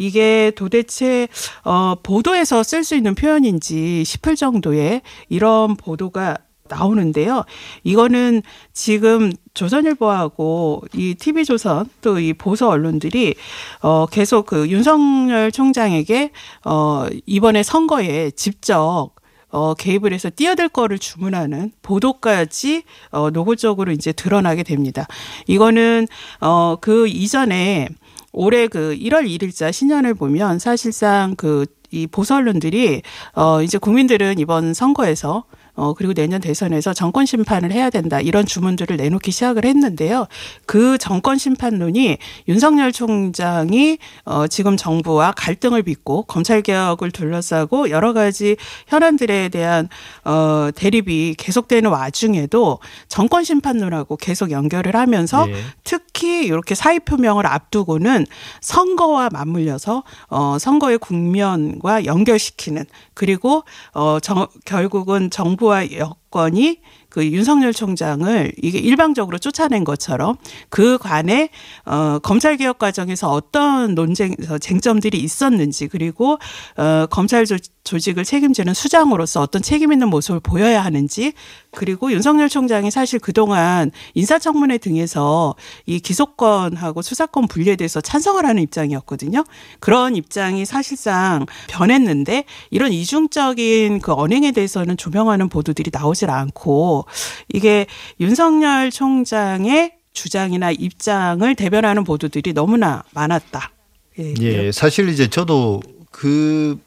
이게 0.00 0.50
도대체 0.56 1.28
어 1.64 1.94
보도에서 2.02 2.62
쓸 2.62 2.84
수 2.84 2.96
있는 2.96 3.14
표현인지 3.14 4.04
싶을 4.04 4.34
정도의 4.34 5.02
이런 5.28 5.76
보도가 5.76 6.38
나오는데요. 6.68 7.44
이거는 7.82 8.42
지금 8.72 9.32
조선일보하고 9.54 10.84
이 10.94 11.14
TV조선 11.14 11.86
또 12.00 12.18
이 12.18 12.32
보수 12.32 12.66
언론들이 12.68 13.34
어 13.82 14.06
계속 14.06 14.46
그 14.46 14.68
윤석열 14.68 15.52
총장에게 15.52 16.30
어 16.64 17.06
이번에 17.26 17.62
선거에 17.62 18.30
직접 18.30 19.10
어, 19.52 19.74
개입을 19.74 20.12
해서 20.12 20.30
뛰어들 20.30 20.68
거를 20.68 20.98
주문하는 20.98 21.72
보도까지 21.82 22.84
어, 23.10 23.30
노골적으로 23.30 23.92
이제 23.92 24.12
드러나게 24.12 24.62
됩니다. 24.62 25.06
이거는 25.48 26.06
어, 26.40 26.76
그 26.80 27.08
이전에 27.08 27.88
올해 28.32 28.68
그 28.68 28.96
1월 28.96 29.26
1일자 29.26 29.72
신년을 29.72 30.14
보면 30.14 30.58
사실상 30.58 31.34
그 31.36 31.66
이 31.90 32.06
보수 32.06 32.34
언론들이 32.34 33.02
어 33.34 33.62
이제 33.62 33.78
국민들은 33.78 34.38
이번 34.38 34.74
선거에서 34.74 35.44
어, 35.74 35.94
그리고 35.94 36.14
내년 36.14 36.40
대선에서 36.40 36.94
정권 36.94 37.26
심판을 37.26 37.72
해야 37.72 37.90
된다. 37.90 38.20
이런 38.20 38.46
주문들을 38.46 38.96
내놓기 38.96 39.30
시작을 39.30 39.64
했는데요. 39.64 40.26
그 40.66 40.98
정권 40.98 41.38
심판론이 41.38 42.18
윤석열 42.48 42.92
총장이 42.92 43.98
어, 44.24 44.46
지금 44.46 44.76
정부와 44.76 45.32
갈등을 45.32 45.82
빚고 45.82 46.24
검찰 46.24 46.62
개혁을 46.62 47.10
둘러싸고 47.10 47.90
여러 47.90 48.12
가지 48.12 48.56
현안들에 48.88 49.48
대한 49.50 49.88
어, 50.24 50.70
대립이 50.74 51.34
계속되는 51.38 51.90
와중에도 51.90 52.78
정권 53.08 53.44
심판론하고 53.44 54.16
계속 54.16 54.50
연결을 54.50 54.94
하면서 54.94 55.48
예. 55.48 55.54
특히 55.84 56.44
이렇게 56.44 56.74
사의 56.74 57.00
표명을 57.00 57.46
앞두고는 57.46 58.26
선거와 58.60 59.30
맞물려서 59.32 60.02
어 60.28 60.56
선거의 60.58 60.98
국면과 60.98 62.04
연결시키는 62.04 62.84
그리고 63.14 63.64
어 63.94 64.18
정, 64.20 64.46
결국은 64.64 65.30
정부 65.30 65.59
와 65.66 65.90
여권이 65.90 66.80
그 67.08 67.26
윤석열 67.26 67.72
총장을 67.72 68.52
이게 68.62 68.78
일방적으로 68.78 69.38
쫓아낸 69.38 69.84
것처럼 69.84 70.36
그 70.68 70.96
관에 70.98 71.50
어 71.84 72.18
검찰 72.20 72.56
개혁 72.56 72.78
과정에서 72.78 73.28
어떤 73.30 73.94
논쟁 73.94 74.36
쟁점들이 74.60 75.18
있었는지 75.18 75.88
그리고 75.88 76.38
어 76.76 77.06
검찰 77.10 77.44
조, 77.46 77.56
조직을 77.84 78.24
책임지는 78.24 78.74
수장으로서 78.74 79.40
어떤 79.40 79.62
책임 79.62 79.92
있는 79.92 80.08
모습을 80.08 80.40
보여야 80.40 80.84
하는지 80.84 81.32
그리고 81.70 82.12
윤석열 82.12 82.48
총장이 82.48 82.90
사실 82.90 83.18
그동안 83.18 83.90
인사청문회 84.14 84.78
등에서 84.78 85.54
이 85.86 86.00
기소권하고 86.00 87.02
수사권 87.02 87.48
분리에 87.48 87.76
대해서 87.76 88.00
찬성을 88.00 88.44
하는 88.44 88.62
입장이었거든요. 88.62 89.44
그런 89.80 90.16
입장이 90.16 90.64
사실상 90.66 91.46
변했는데 91.68 92.44
이런 92.70 92.92
이중적인 92.92 94.00
그 94.00 94.12
언행에 94.12 94.52
대해서는 94.52 94.96
조명하는 94.96 95.48
보도들이 95.48 95.90
나오질 95.92 96.30
않고 96.30 97.06
이게 97.48 97.86
윤석열 98.20 98.90
총장의 98.90 99.94
주장이나 100.12 100.70
입장을 100.72 101.54
대변하는 101.54 102.04
보도들이 102.04 102.52
너무나 102.52 103.04
많았다. 103.12 103.70
예, 104.18 104.34
예, 104.40 104.72
사실 104.72 105.08
이제 105.08 105.28
저도 105.28 105.80
그 106.10 106.78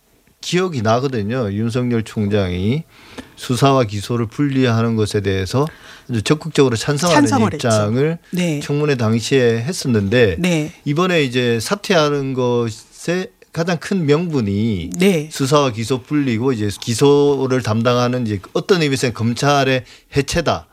기억이 0.44 0.82
나거든요. 0.82 1.52
윤석열 1.54 2.04
총장이 2.04 2.84
수사와 3.38 3.86
기소를 3.86 4.26
분리하는 4.28 4.98
것에 4.98 5.22
대해서 5.22 5.66
아주 6.10 6.22
적극적으로 6.22 6.76
찬성하는 6.76 7.28
찬성을. 7.28 7.54
입장을 7.54 8.18
네. 8.32 8.60
청문회 8.60 8.96
당시에 8.96 9.60
했었는데 9.62 10.36
네. 10.40 10.74
이번에 10.84 11.24
이제 11.24 11.60
사퇴하는 11.62 12.34
것의 12.34 13.30
가장 13.54 13.78
큰 13.78 14.06
명분이 14.06 14.90
네. 14.98 15.30
수사와 15.32 15.72
기소 15.72 16.02
분리고 16.02 16.52
이제 16.52 16.70
기소를 16.82 17.64
담당하는 17.64 18.28
이제 18.28 18.40
어떤 18.52 18.82
의미에서 18.82 19.12
검찰의 19.14 19.86
해체다. 20.18 20.68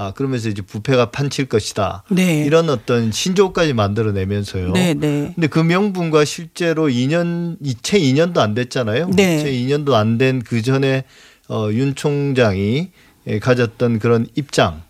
아 0.00 0.12
그러면서 0.12 0.48
이제 0.48 0.62
부패가 0.62 1.10
판칠 1.10 1.44
것이다. 1.44 2.04
네. 2.10 2.42
이런 2.46 2.70
어떤 2.70 3.12
신조까지 3.12 3.74
만들어내면서요. 3.74 4.72
네, 4.72 4.94
네. 4.94 5.32
근데 5.34 5.46
그 5.46 5.58
명분과 5.58 6.24
실제로 6.24 6.88
2년 6.88 7.58
채 7.82 7.98
2년도 7.98 8.38
안 8.38 8.54
됐잖아요. 8.54 9.10
네. 9.14 9.38
채 9.42 9.52
2년도 9.52 9.92
안 9.92 10.16
된 10.16 10.40
그 10.42 10.62
전에 10.62 11.04
어, 11.50 11.68
윤 11.72 11.94
총장이 11.94 12.92
예, 13.26 13.38
가졌던 13.38 13.98
그런 13.98 14.26
입장 14.36 14.82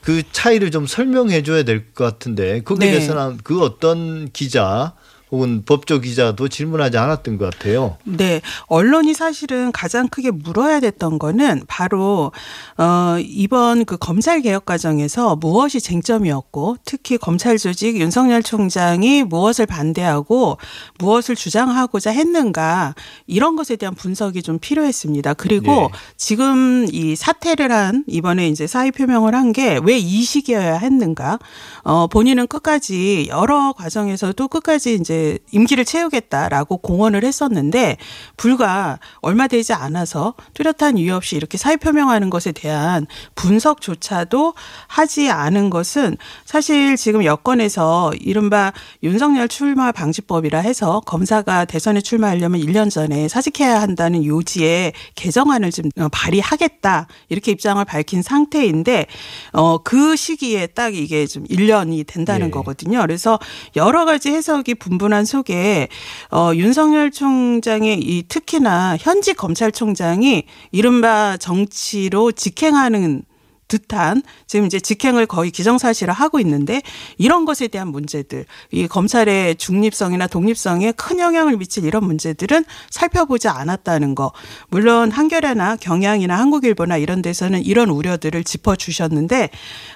그 0.00 0.22
차이를 0.30 0.70
좀 0.70 0.86
설명해 0.86 1.42
줘야 1.42 1.64
될 1.64 1.92
것 1.92 2.04
같은데 2.04 2.60
거기에 2.62 2.86
네. 2.90 2.96
대해서는 2.98 3.38
그 3.42 3.62
어떤 3.62 4.30
기자 4.32 4.94
혹은 5.30 5.62
법조 5.64 6.00
기자도 6.00 6.48
질문하지 6.48 6.98
않았던 6.98 7.38
것 7.38 7.52
같아요. 7.52 7.96
네, 8.04 8.40
언론이 8.66 9.14
사실은 9.14 9.70
가장 9.72 10.08
크게 10.08 10.30
물어야 10.30 10.80
됐던 10.80 11.18
거는 11.18 11.62
바로 11.68 12.32
어 12.78 13.16
이번 13.20 13.84
그 13.84 13.96
검찰 13.96 14.40
개혁 14.40 14.64
과정에서 14.64 15.36
무엇이 15.36 15.80
쟁점이었고 15.80 16.76
특히 16.84 17.16
검찰 17.18 17.58
조직 17.58 17.96
윤석열 18.00 18.42
총장이 18.42 19.22
무엇을 19.24 19.66
반대하고 19.66 20.58
무엇을 20.98 21.36
주장하고자 21.36 22.10
했는가 22.10 22.94
이런 23.26 23.56
것에 23.56 23.76
대한 23.76 23.94
분석이 23.94 24.42
좀 24.42 24.58
필요했습니다. 24.58 25.34
그리고 25.34 25.72
예. 25.72 25.88
지금 26.16 26.86
이 26.90 27.14
사퇴를 27.14 27.70
한 27.70 28.04
이번에 28.08 28.48
이제 28.48 28.66
사의 28.66 28.90
표명을 28.92 29.34
한 29.34 29.52
게 29.52 29.78
왜 29.84 29.98
이 30.00 30.22
시기여야 30.22 30.76
했는가? 30.78 31.38
어 31.82 32.06
본인은 32.06 32.46
끝까지 32.46 33.26
여러 33.28 33.72
과정에서도 33.76 34.48
끝까지 34.48 34.94
이제 34.94 35.19
임기를 35.50 35.84
채우겠다라고 35.84 36.78
공언을 36.78 37.24
했었는데 37.24 37.96
불과 38.36 38.98
얼마 39.20 39.46
되지 39.46 39.72
않아서 39.72 40.34
뚜렷한 40.54 40.96
이유 40.98 41.14
없이 41.14 41.36
이렇게 41.36 41.58
사의 41.58 41.76
표명하는 41.76 42.30
것에 42.30 42.52
대한 42.52 43.06
분석조차도 43.34 44.54
하지 44.86 45.30
않은 45.30 45.70
것은 45.70 46.16
사실 46.44 46.96
지금 46.96 47.24
여권에서 47.24 48.12
이른바 48.20 48.72
윤석열 49.02 49.48
출마 49.48 49.92
방지법이라 49.92 50.60
해서 50.60 51.00
검사가 51.06 51.64
대선에 51.66 52.00
출마하려면 52.00 52.60
1년 52.60 52.90
전에 52.90 53.28
사직해야 53.28 53.80
한다는 53.80 54.24
요지에 54.24 54.92
개정안을 55.14 55.70
좀 55.70 55.86
어, 55.98 56.08
발의하겠다 56.10 57.06
이렇게 57.28 57.52
입장을 57.52 57.84
밝힌 57.84 58.22
상태인데 58.22 59.06
어그 59.52 60.16
시기에 60.16 60.68
딱 60.68 60.94
이게 60.94 61.26
좀 61.26 61.44
1년이 61.44 62.06
된다는 62.06 62.46
예. 62.46 62.50
거거든요. 62.50 63.00
그래서 63.00 63.38
여러 63.76 64.04
가지 64.04 64.30
해석이 64.30 64.74
분분 64.76 65.09
한 65.12 65.24
속에 65.24 65.88
어 66.30 66.52
윤석열 66.54 67.10
총장의 67.10 67.98
이 68.00 68.24
특히나 68.28 68.96
현직 68.98 69.36
검찰총장이 69.36 70.44
이른바 70.72 71.36
정치로 71.36 72.32
직행하는 72.32 73.22
듯한 73.70 74.22
지금 74.46 74.66
이제 74.66 74.80
직행을 74.80 75.24
거의 75.26 75.50
기정사실화 75.50 76.12
하고 76.12 76.40
있는데 76.40 76.82
이런 77.16 77.44
것에 77.46 77.68
대한 77.68 77.88
문제들 77.88 78.44
이 78.72 78.86
검찰의 78.88 79.56
중립성이나 79.56 80.26
독립성에 80.26 80.92
큰 80.92 81.20
영향을 81.20 81.56
미칠 81.56 81.84
이런 81.84 82.04
문제들은 82.04 82.64
살펴보지 82.90 83.48
않았다는 83.48 84.14
거 84.14 84.32
물론 84.68 85.10
한겨레나 85.10 85.76
경향이나 85.76 86.36
한국일보나 86.38 86.96
이런 86.98 87.22
데서는 87.22 87.64
이런 87.64 87.88
우려들을 87.88 88.42
짚어주셨는데 88.44 89.50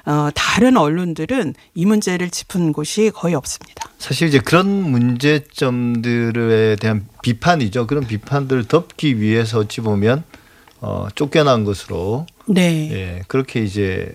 어, 0.07 0.29
다른 0.35 0.77
언론들은 0.77 1.55
이 1.75 1.85
문제를 1.85 2.31
짚은 2.31 2.72
곳이 2.72 3.11
거의 3.12 3.35
없습니다. 3.35 3.91
사실 3.99 4.29
이제 4.29 4.39
그런 4.39 4.68
문제점들에 4.91 6.77
대한 6.77 7.07
비판이죠. 7.22 7.89
그런 7.89 8.07
비판들을 8.07 8.64
덮기 8.68 9.20
위해서 9.20 9.59
어찌 9.59 9.81
보면 9.81 10.22
어, 10.87 11.09
쫓겨난 11.14 11.64
것으로 11.64 12.26
네. 12.47 12.91
예, 12.93 13.22
그렇게 13.26 13.61
이제 13.64 14.12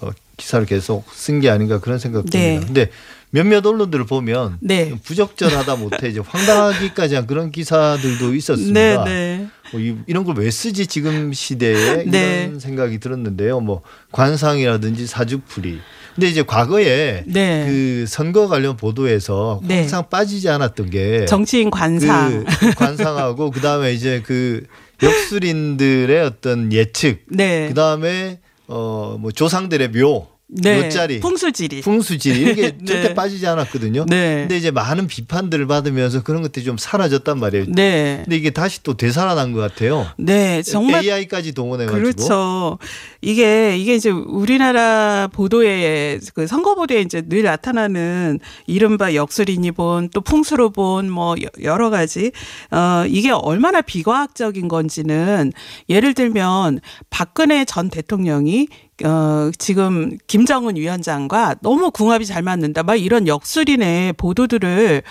어, 0.00 0.10
기사를 0.36 0.64
계속 0.66 1.04
쓴 1.12 1.40
게 1.40 1.50
아닌가 1.50 1.80
그런 1.80 1.98
생각도 1.98 2.30
네. 2.30 2.60
듭니다. 2.60 2.66
근데 2.66 2.90
몇몇 3.30 3.66
언론들을 3.66 4.06
보면 4.06 4.58
네. 4.60 4.94
부적절하다 5.02 5.76
못해 5.76 6.08
이제 6.08 6.20
황당하기까지 6.24 7.14
한 7.16 7.26
그런 7.26 7.50
기사들도 7.50 8.30
네, 8.30 8.36
있었습니다. 8.36 9.04
네. 9.04 9.48
뭐 9.72 9.80
이- 9.80 9.96
이런 10.06 10.22
걸 10.24 10.36
왜 10.36 10.48
쓰지 10.50 10.86
지금 10.86 11.32
시대에 11.32 12.04
네. 12.04 12.44
이런 12.46 12.60
생각이 12.60 13.00
들었는데요. 13.00 13.58
뭐 13.60 13.82
관상이라든지 14.12 15.06
사주풀이. 15.08 15.78
근데 16.14 16.28
이제 16.28 16.42
과거에 16.42 17.24
네. 17.26 17.64
그 17.66 18.04
선거 18.06 18.46
관련 18.46 18.76
보도에서 18.76 19.60
네. 19.64 19.78
항상 19.80 20.04
빠지지 20.10 20.48
않았던 20.50 20.90
게 20.90 21.24
정치인 21.24 21.70
관상. 21.70 22.44
그 22.44 22.74
관상하고 22.74 23.50
그 23.50 23.60
다음에 23.60 23.92
이제 23.94 24.22
그 24.24 24.64
역술인들의 25.02 26.20
어떤 26.22 26.72
예측, 26.72 27.24
네. 27.28 27.68
그 27.68 27.74
다음에 27.74 28.40
어 28.68 29.16
뭐 29.18 29.30
조상들의 29.32 29.90
묘 29.92 30.28
네. 30.54 30.84
요짜리, 30.84 31.18
풍수지리. 31.20 31.80
풍수지리 31.80 32.40
이런 32.40 32.54
게 32.54 32.62
네. 32.78 32.84
절대 32.84 33.14
빠지지 33.14 33.46
않았거든요. 33.46 34.04
네. 34.06 34.40
근데 34.40 34.56
이제 34.58 34.70
많은 34.70 35.06
비판들을 35.06 35.66
받으면서 35.66 36.22
그런 36.22 36.42
것들이 36.42 36.64
좀 36.64 36.76
사라졌단 36.76 37.38
말이에요. 37.40 37.64
네. 37.68 38.20
근데 38.24 38.36
이게 38.36 38.50
다시 38.50 38.82
또 38.82 38.94
되살아난 38.96 39.52
것 39.52 39.60
같아요. 39.60 40.06
네, 40.18 40.62
정말 40.62 41.04
AI까지 41.04 41.52
동원해가지고. 41.52 41.98
그렇죠. 42.02 42.78
이게 43.22 43.78
이게 43.78 43.94
이제 43.94 44.10
우리나라 44.10 45.28
보도에 45.32 46.18
그 46.34 46.46
선거 46.46 46.74
보도에 46.74 47.00
이제 47.00 47.22
늘 47.22 47.44
나타나는 47.44 48.38
이른바 48.66 49.14
역술인이본 49.14 50.10
또 50.12 50.20
풍수로본 50.20 51.10
뭐 51.10 51.34
여- 51.42 51.62
여러 51.62 51.88
가지 51.88 52.32
어 52.70 53.04
이게 53.08 53.30
얼마나 53.30 53.80
비과학적인 53.80 54.68
건지는 54.68 55.52
예를 55.88 56.12
들면 56.14 56.80
박근혜 57.10 57.64
전 57.64 57.88
대통령이 57.88 58.68
어, 59.04 59.50
지금 59.58 60.16
김정은 60.26 60.76
위원장과 60.76 61.56
너무 61.60 61.90
궁합이 61.90 62.26
잘 62.26 62.42
맞는다. 62.42 62.82
막 62.82 62.96
이런 62.96 63.26
역술인의 63.26 64.14
보도들을 64.14 65.02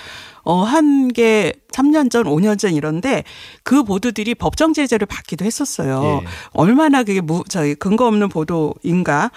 어, 0.44 0.64
한 0.64 1.10
게 1.12 1.54
3년 1.72 2.10
전, 2.12 2.24
5년 2.24 2.58
전 2.58 2.74
이런데 2.74 3.24
그 3.64 3.84
보도들이 3.84 4.36
법정 4.36 4.74
제재를 4.74 5.08
받기도 5.08 5.46
했었어요. 5.46 6.22
예. 6.24 6.28
얼마나 6.54 7.04
그게 7.04 7.22
무, 7.22 7.44
저희 7.48 7.76
근거 7.76 8.08
없는 8.08 8.30
보도인가. 8.30 9.32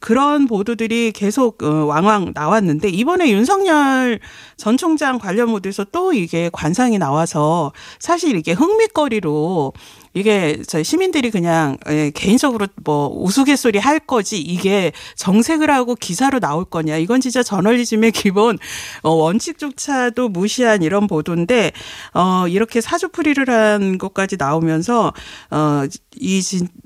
그런 0.00 0.46
보도들이 0.46 1.12
계속 1.12 1.62
어, 1.62 1.84
왕왕 1.86 2.32
나왔는데 2.34 2.88
이번에 2.88 3.30
윤석열 3.30 4.20
전 4.56 4.76
총장 4.76 5.18
관련 5.18 5.48
보도에서 5.48 5.84
또 5.84 6.12
이게 6.12 6.50
관상이 6.52 6.98
나와서 6.98 7.72
사실 7.98 8.36
이게 8.36 8.52
흥미거리로 8.52 9.72
이게 10.16 10.62
저희 10.66 10.82
시민들이 10.82 11.30
그냥 11.30 11.76
예, 11.90 12.10
개인적으로 12.10 12.68
뭐 12.82 13.14
우스갯소리 13.14 13.78
할 13.78 13.98
거지 13.98 14.40
이게 14.40 14.92
정색을 15.16 15.70
하고 15.70 15.94
기사로 15.94 16.40
나올 16.40 16.64
거냐 16.64 16.96
이건 16.96 17.20
진짜 17.20 17.42
저널리즘의 17.42 18.12
기본 18.12 18.58
어, 19.02 19.10
원칙조차도 19.10 20.30
무시한 20.30 20.82
이런 20.82 21.06
보도인데 21.06 21.72
어 22.14 22.48
이렇게 22.48 22.80
사주풀이를 22.80 23.50
한 23.50 23.98
것까지 23.98 24.38
나오면서 24.38 25.12
어이 25.50 26.40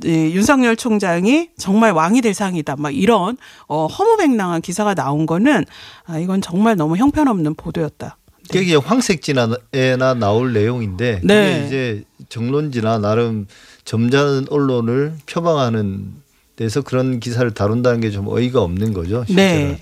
윤석열 0.05 0.75
총장이 0.75 1.51
정말 1.57 1.93
왕이 1.93 2.23
될 2.23 2.35
상이다 2.35 2.75
막 2.79 2.93
이런 2.93 3.37
어 3.69 3.87
허무맹랑한 3.87 4.61
기사가 4.61 4.95
나온 4.95 5.27
거는 5.27 5.65
아 6.05 6.19
이건 6.19 6.41
정말 6.41 6.75
너무 6.75 6.97
형편없는 6.97 7.55
보도였다. 7.55 8.17
여기에 8.55 8.77
황색지나에나 8.77 10.15
나올 10.15 10.53
내용인데 10.53 11.21
네. 11.23 11.53
그게 11.55 11.67
이제 11.67 12.05
정론지나 12.29 12.99
나름 12.99 13.47
점잖은 13.85 14.47
언론을 14.51 15.15
표방하는 15.27 16.13
데서 16.57 16.83
그런 16.83 17.21
기사를 17.21 17.49
다룬다는 17.53 18.01
게 18.01 18.11
좀 18.11 18.29
어이가 18.29 18.61
없는 18.61 18.93
거죠. 18.93 19.25
실제로. 19.27 19.37
네. 19.69 19.81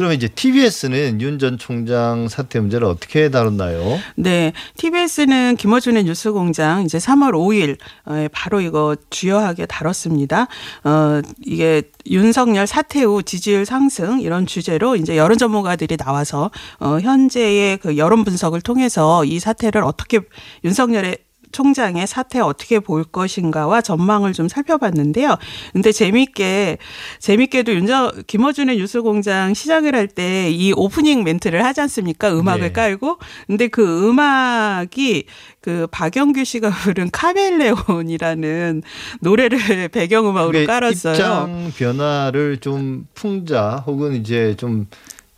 그러면 0.00 0.16
이제 0.16 0.28
TBS는 0.28 1.20
윤 1.20 1.38
전 1.38 1.58
총장 1.58 2.26
사퇴 2.28 2.58
문제를 2.60 2.86
어떻게 2.86 3.28
다뤘나요? 3.30 3.98
네. 4.16 4.52
TBS는 4.78 5.56
김어준의 5.56 6.04
뉴스 6.04 6.32
공장 6.32 6.84
이제 6.84 6.96
3월 6.96 7.32
5일 7.32 7.76
에 8.08 8.28
바로 8.28 8.62
이거 8.62 8.96
주요하게 9.10 9.66
다뤘습니다. 9.66 10.48
어, 10.84 11.20
이게 11.44 11.82
윤석열 12.06 12.66
사퇴 12.66 13.02
후 13.02 13.22
지지율 13.22 13.66
상승 13.66 14.20
이런 14.20 14.46
주제로 14.46 14.96
이제 14.96 15.18
여론 15.18 15.36
전문가들이 15.36 15.98
나와서 15.98 16.50
어, 16.78 16.98
현재의 16.98 17.76
그 17.76 17.98
여론 17.98 18.24
분석을 18.24 18.62
통해서 18.62 19.24
이 19.26 19.38
사태를 19.38 19.82
어떻게 19.82 20.20
윤석열의 20.64 21.18
총장의 21.52 22.06
사태 22.06 22.40
어떻게 22.40 22.78
볼 22.80 23.04
것인가와 23.04 23.80
전망을 23.80 24.32
좀 24.32 24.48
살펴봤는데요. 24.48 25.36
근데 25.72 25.92
재밌게 25.92 26.78
재밌게도 27.18 27.72
윤저 27.74 28.12
김어준의 28.26 28.76
뉴스공장 28.76 29.54
시작을 29.54 29.94
할 29.94 30.06
때 30.08 30.50
이 30.50 30.72
오프닝 30.76 31.22
멘트를 31.24 31.64
하지 31.64 31.80
않습니까? 31.82 32.32
음악을 32.32 32.60
네. 32.68 32.72
깔고. 32.72 33.18
근데 33.46 33.68
그 33.68 34.08
음악이 34.08 35.24
그 35.60 35.86
박영규 35.90 36.44
씨가 36.44 36.70
부른 36.82 37.10
카멜레온이라는 37.10 38.82
노래를 39.20 39.58
배경음악으로 39.88 40.66
깔았어요. 40.66 41.14
입장 41.14 41.72
변화를 41.76 42.58
좀 42.58 43.06
풍자 43.14 43.82
혹은 43.86 44.14
이제 44.14 44.54
좀 44.58 44.86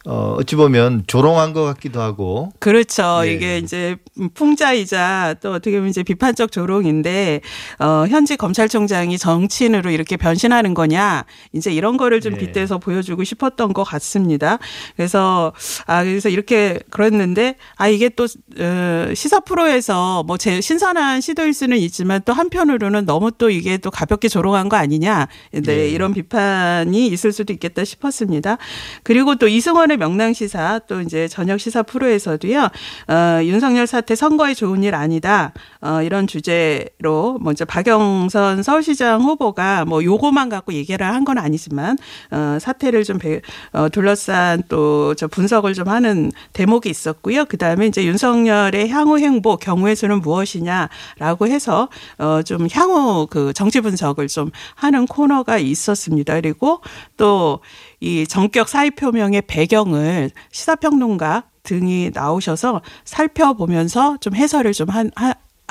어, 0.06 0.36
어찌 0.38 0.56
보면 0.56 1.04
조롱한 1.06 1.54
것 1.54 1.64
같기도 1.64 2.00
하고 2.02 2.52
그렇죠. 2.58 3.20
네. 3.22 3.32
이게 3.32 3.58
이제 3.58 3.96
풍자이자 4.34 5.36
또 5.40 5.52
어떻게 5.52 5.76
보면 5.76 5.88
이제 5.88 6.02
비판적 6.02 6.52
조롱인데 6.52 7.40
어 7.78 8.04
현직 8.08 8.36
검찰총장이 8.36 9.16
정치인으로 9.16 9.90
이렇게 9.90 10.16
변신하는 10.16 10.74
거냐 10.74 11.24
이제 11.52 11.72
이런 11.72 11.96
거를 11.96 12.20
좀 12.20 12.34
네. 12.34 12.40
빗대서 12.40 12.78
보여주고 12.78 13.24
싶었던 13.24 13.72
것 13.72 13.84
같습니다. 13.84 14.58
그래서 14.96 15.52
아 15.86 16.04
그래서 16.04 16.28
이렇게 16.28 16.78
그랬는데 16.90 17.56
아 17.76 17.88
이게 17.88 18.08
또 18.10 18.24
어, 18.24 19.14
시사 19.14 19.40
프로에서 19.40 20.24
뭐 20.24 20.36
제 20.42 20.60
신선한 20.60 21.20
시도일 21.20 21.54
수는 21.54 21.76
있지만 21.78 22.20
또 22.24 22.32
한편으로는 22.32 23.06
너무 23.06 23.30
또 23.30 23.48
이게 23.48 23.76
또 23.78 23.92
가볍게 23.92 24.26
조롱한 24.26 24.68
거 24.68 24.76
아니냐 24.76 25.28
네, 25.52 25.60
네. 25.60 25.88
이런 25.88 26.12
비판이 26.14 27.06
있을 27.06 27.30
수도 27.30 27.52
있겠다 27.52 27.84
싶었습니다. 27.84 28.58
그리고 29.04 29.36
또 29.36 29.46
이승원 29.46 29.91
의 29.92 29.98
명랑 29.98 30.32
시사 30.32 30.80
또 30.88 31.00
이제 31.00 31.28
저녁 31.28 31.60
시사 31.60 31.82
프로에서도요. 31.82 32.62
어, 33.08 33.40
윤석열 33.44 33.86
사태 33.86 34.14
선거에 34.14 34.54
좋은 34.54 34.82
일 34.82 34.94
아니다. 34.94 35.52
어, 35.82 36.02
이런 36.02 36.26
주제로 36.26 37.38
먼저 37.40 37.64
박영선 37.64 38.62
서울시장 38.62 39.22
후보가 39.22 39.84
뭐 39.84 40.02
요거만 40.04 40.48
갖고 40.48 40.72
얘기를 40.72 41.06
한 41.06 41.22
건 41.24 41.38
아니지만 41.38 41.96
어, 42.32 42.58
사태를 42.60 43.04
좀 43.04 43.18
배, 43.18 43.40
어, 43.72 43.88
둘러싼 43.88 44.62
또 44.68 45.14
저 45.16 45.28
분석을 45.28 45.74
좀 45.74 45.88
하는 45.88 46.32
대목이 46.52 46.88
있었고요. 46.88 47.44
그 47.44 47.56
다음에 47.58 47.86
이제 47.86 48.04
윤석열의 48.04 48.88
향후 48.88 49.18
행보 49.18 49.56
경우의 49.56 49.94
수는 49.96 50.20
무엇이냐라고 50.20 51.46
해서 51.46 51.88
어, 52.18 52.42
좀 52.42 52.66
향후 52.72 53.26
그 53.30 53.52
정치 53.52 53.80
분석을 53.80 54.28
좀 54.28 54.50
하는 54.74 55.06
코너가 55.06 55.58
있었습니다. 55.58 56.34
그리고 56.34 56.80
또 57.16 57.60
이 58.00 58.26
정격 58.26 58.68
사의 58.68 58.90
표명의 58.90 59.42
배경을 59.46 60.30
시사평론가 60.50 61.44
등이 61.62 62.10
나오셔서 62.12 62.82
살펴보면서 63.04 64.16
좀 64.20 64.34
해설을 64.34 64.72
좀 64.72 64.88
한, 64.88 65.10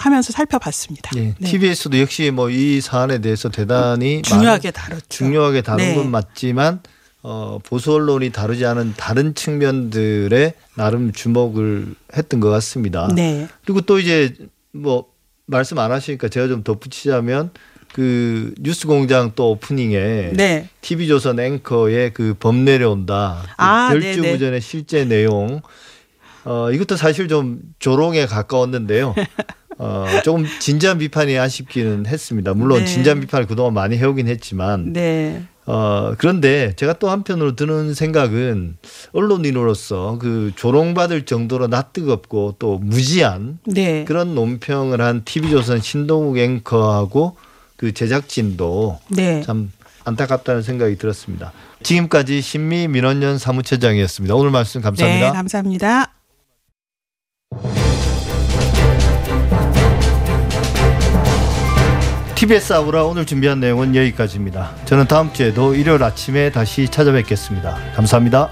하, 0.01 0.05
하면서 0.09 0.31
살펴봤습니다. 0.33 1.11
예, 1.15 1.33
네. 1.39 1.49
TBS도 1.49 1.99
역시 1.99 2.31
뭐 2.31 2.49
이 2.49 2.81
사안에 2.81 3.19
대해서 3.19 3.49
대단히 3.49 4.21
중요하게 4.23 4.71
다뤘죠. 4.71 5.05
중요하게 5.09 5.61
다룬 5.61 5.85
네. 5.85 5.95
건 5.95 6.09
맞지만 6.11 6.81
어, 7.23 7.59
보수 7.63 7.93
언론이 7.93 8.31
다루지 8.31 8.65
않은 8.65 8.95
다른 8.97 9.35
측면들에 9.35 10.53
나름 10.75 11.11
주목을 11.11 11.93
했던 12.17 12.39
것 12.39 12.49
같습니다. 12.49 13.07
네. 13.15 13.47
그리고 13.63 13.81
또 13.81 13.99
이제 13.99 14.33
뭐 14.71 15.05
말씀 15.45 15.77
안 15.79 15.91
하시니까 15.91 16.29
제가 16.29 16.47
좀 16.47 16.63
덧붙이자면 16.63 17.51
그 17.93 18.53
뉴스 18.59 18.87
공장 18.87 19.33
또 19.35 19.51
오프닝에 19.51 20.31
네. 20.33 20.69
TV조선 20.81 21.39
앵커의 21.39 22.13
그 22.13 22.35
범 22.39 22.63
내려온다. 22.65 23.41
그 23.45 23.51
아, 23.57 23.89
결주부전의 23.91 24.61
실제 24.61 25.03
내용. 25.05 25.61
어, 26.43 26.71
이것도 26.71 26.95
사실 26.97 27.27
좀 27.27 27.59
조롱에 27.79 28.25
가까웠는데요. 28.25 29.13
어, 29.78 30.05
조금 30.24 30.45
진지한 30.59 30.97
비판이 30.97 31.38
아쉽기는 31.38 32.05
했습니다. 32.05 32.53
물론 32.53 32.80
네. 32.80 32.86
진지한 32.86 33.19
비판을 33.22 33.47
그동안 33.47 33.74
많이 33.74 33.97
해오긴 33.97 34.28
했지만. 34.28 34.93
네. 34.93 35.43
어, 35.65 36.13
그런데 36.17 36.74
제가 36.76 36.93
또 36.93 37.09
한편으로 37.09 37.55
드는 37.55 37.93
생각은 37.93 38.78
언론인으로서 39.13 40.17
그 40.19 40.51
조롱받을 40.55 41.26
정도로 41.26 41.67
낯뜨겁고 41.67 42.55
또 42.59 42.80
무지한 42.80 43.59
네. 43.65 44.03
그런 44.05 44.34
논평을 44.36 45.01
한 45.01 45.24
TV조선 45.24 45.82
신동욱 45.82 46.38
앵커하고 46.38 47.38
그 47.78 47.93
제작진도 47.93 48.99
네. 49.09 49.41
참 49.43 49.72
안타깝다는 50.03 50.61
생각이 50.61 50.97
들었습니다. 50.97 51.53
지금까지 51.84 52.41
신미 52.41 52.88
민원연 52.88 53.38
사무처장이었습니다. 53.38 54.36
오늘 54.36 54.51
말씀 54.51 54.82
감사합니다. 54.82 55.28
네, 55.28 55.34
감사합니다. 55.34 56.13
TBS 62.41 62.73
아우라 62.73 63.03
오늘 63.03 63.23
준비한 63.23 63.59
내용은 63.59 63.95
여기까지입니다. 63.95 64.71
저는 64.85 65.05
다음 65.05 65.31
주에도 65.31 65.75
일요일 65.75 66.01
아침에 66.01 66.49
다시 66.49 66.87
찾아뵙겠습니다. 66.87 67.77
감사합니다. 67.93 68.49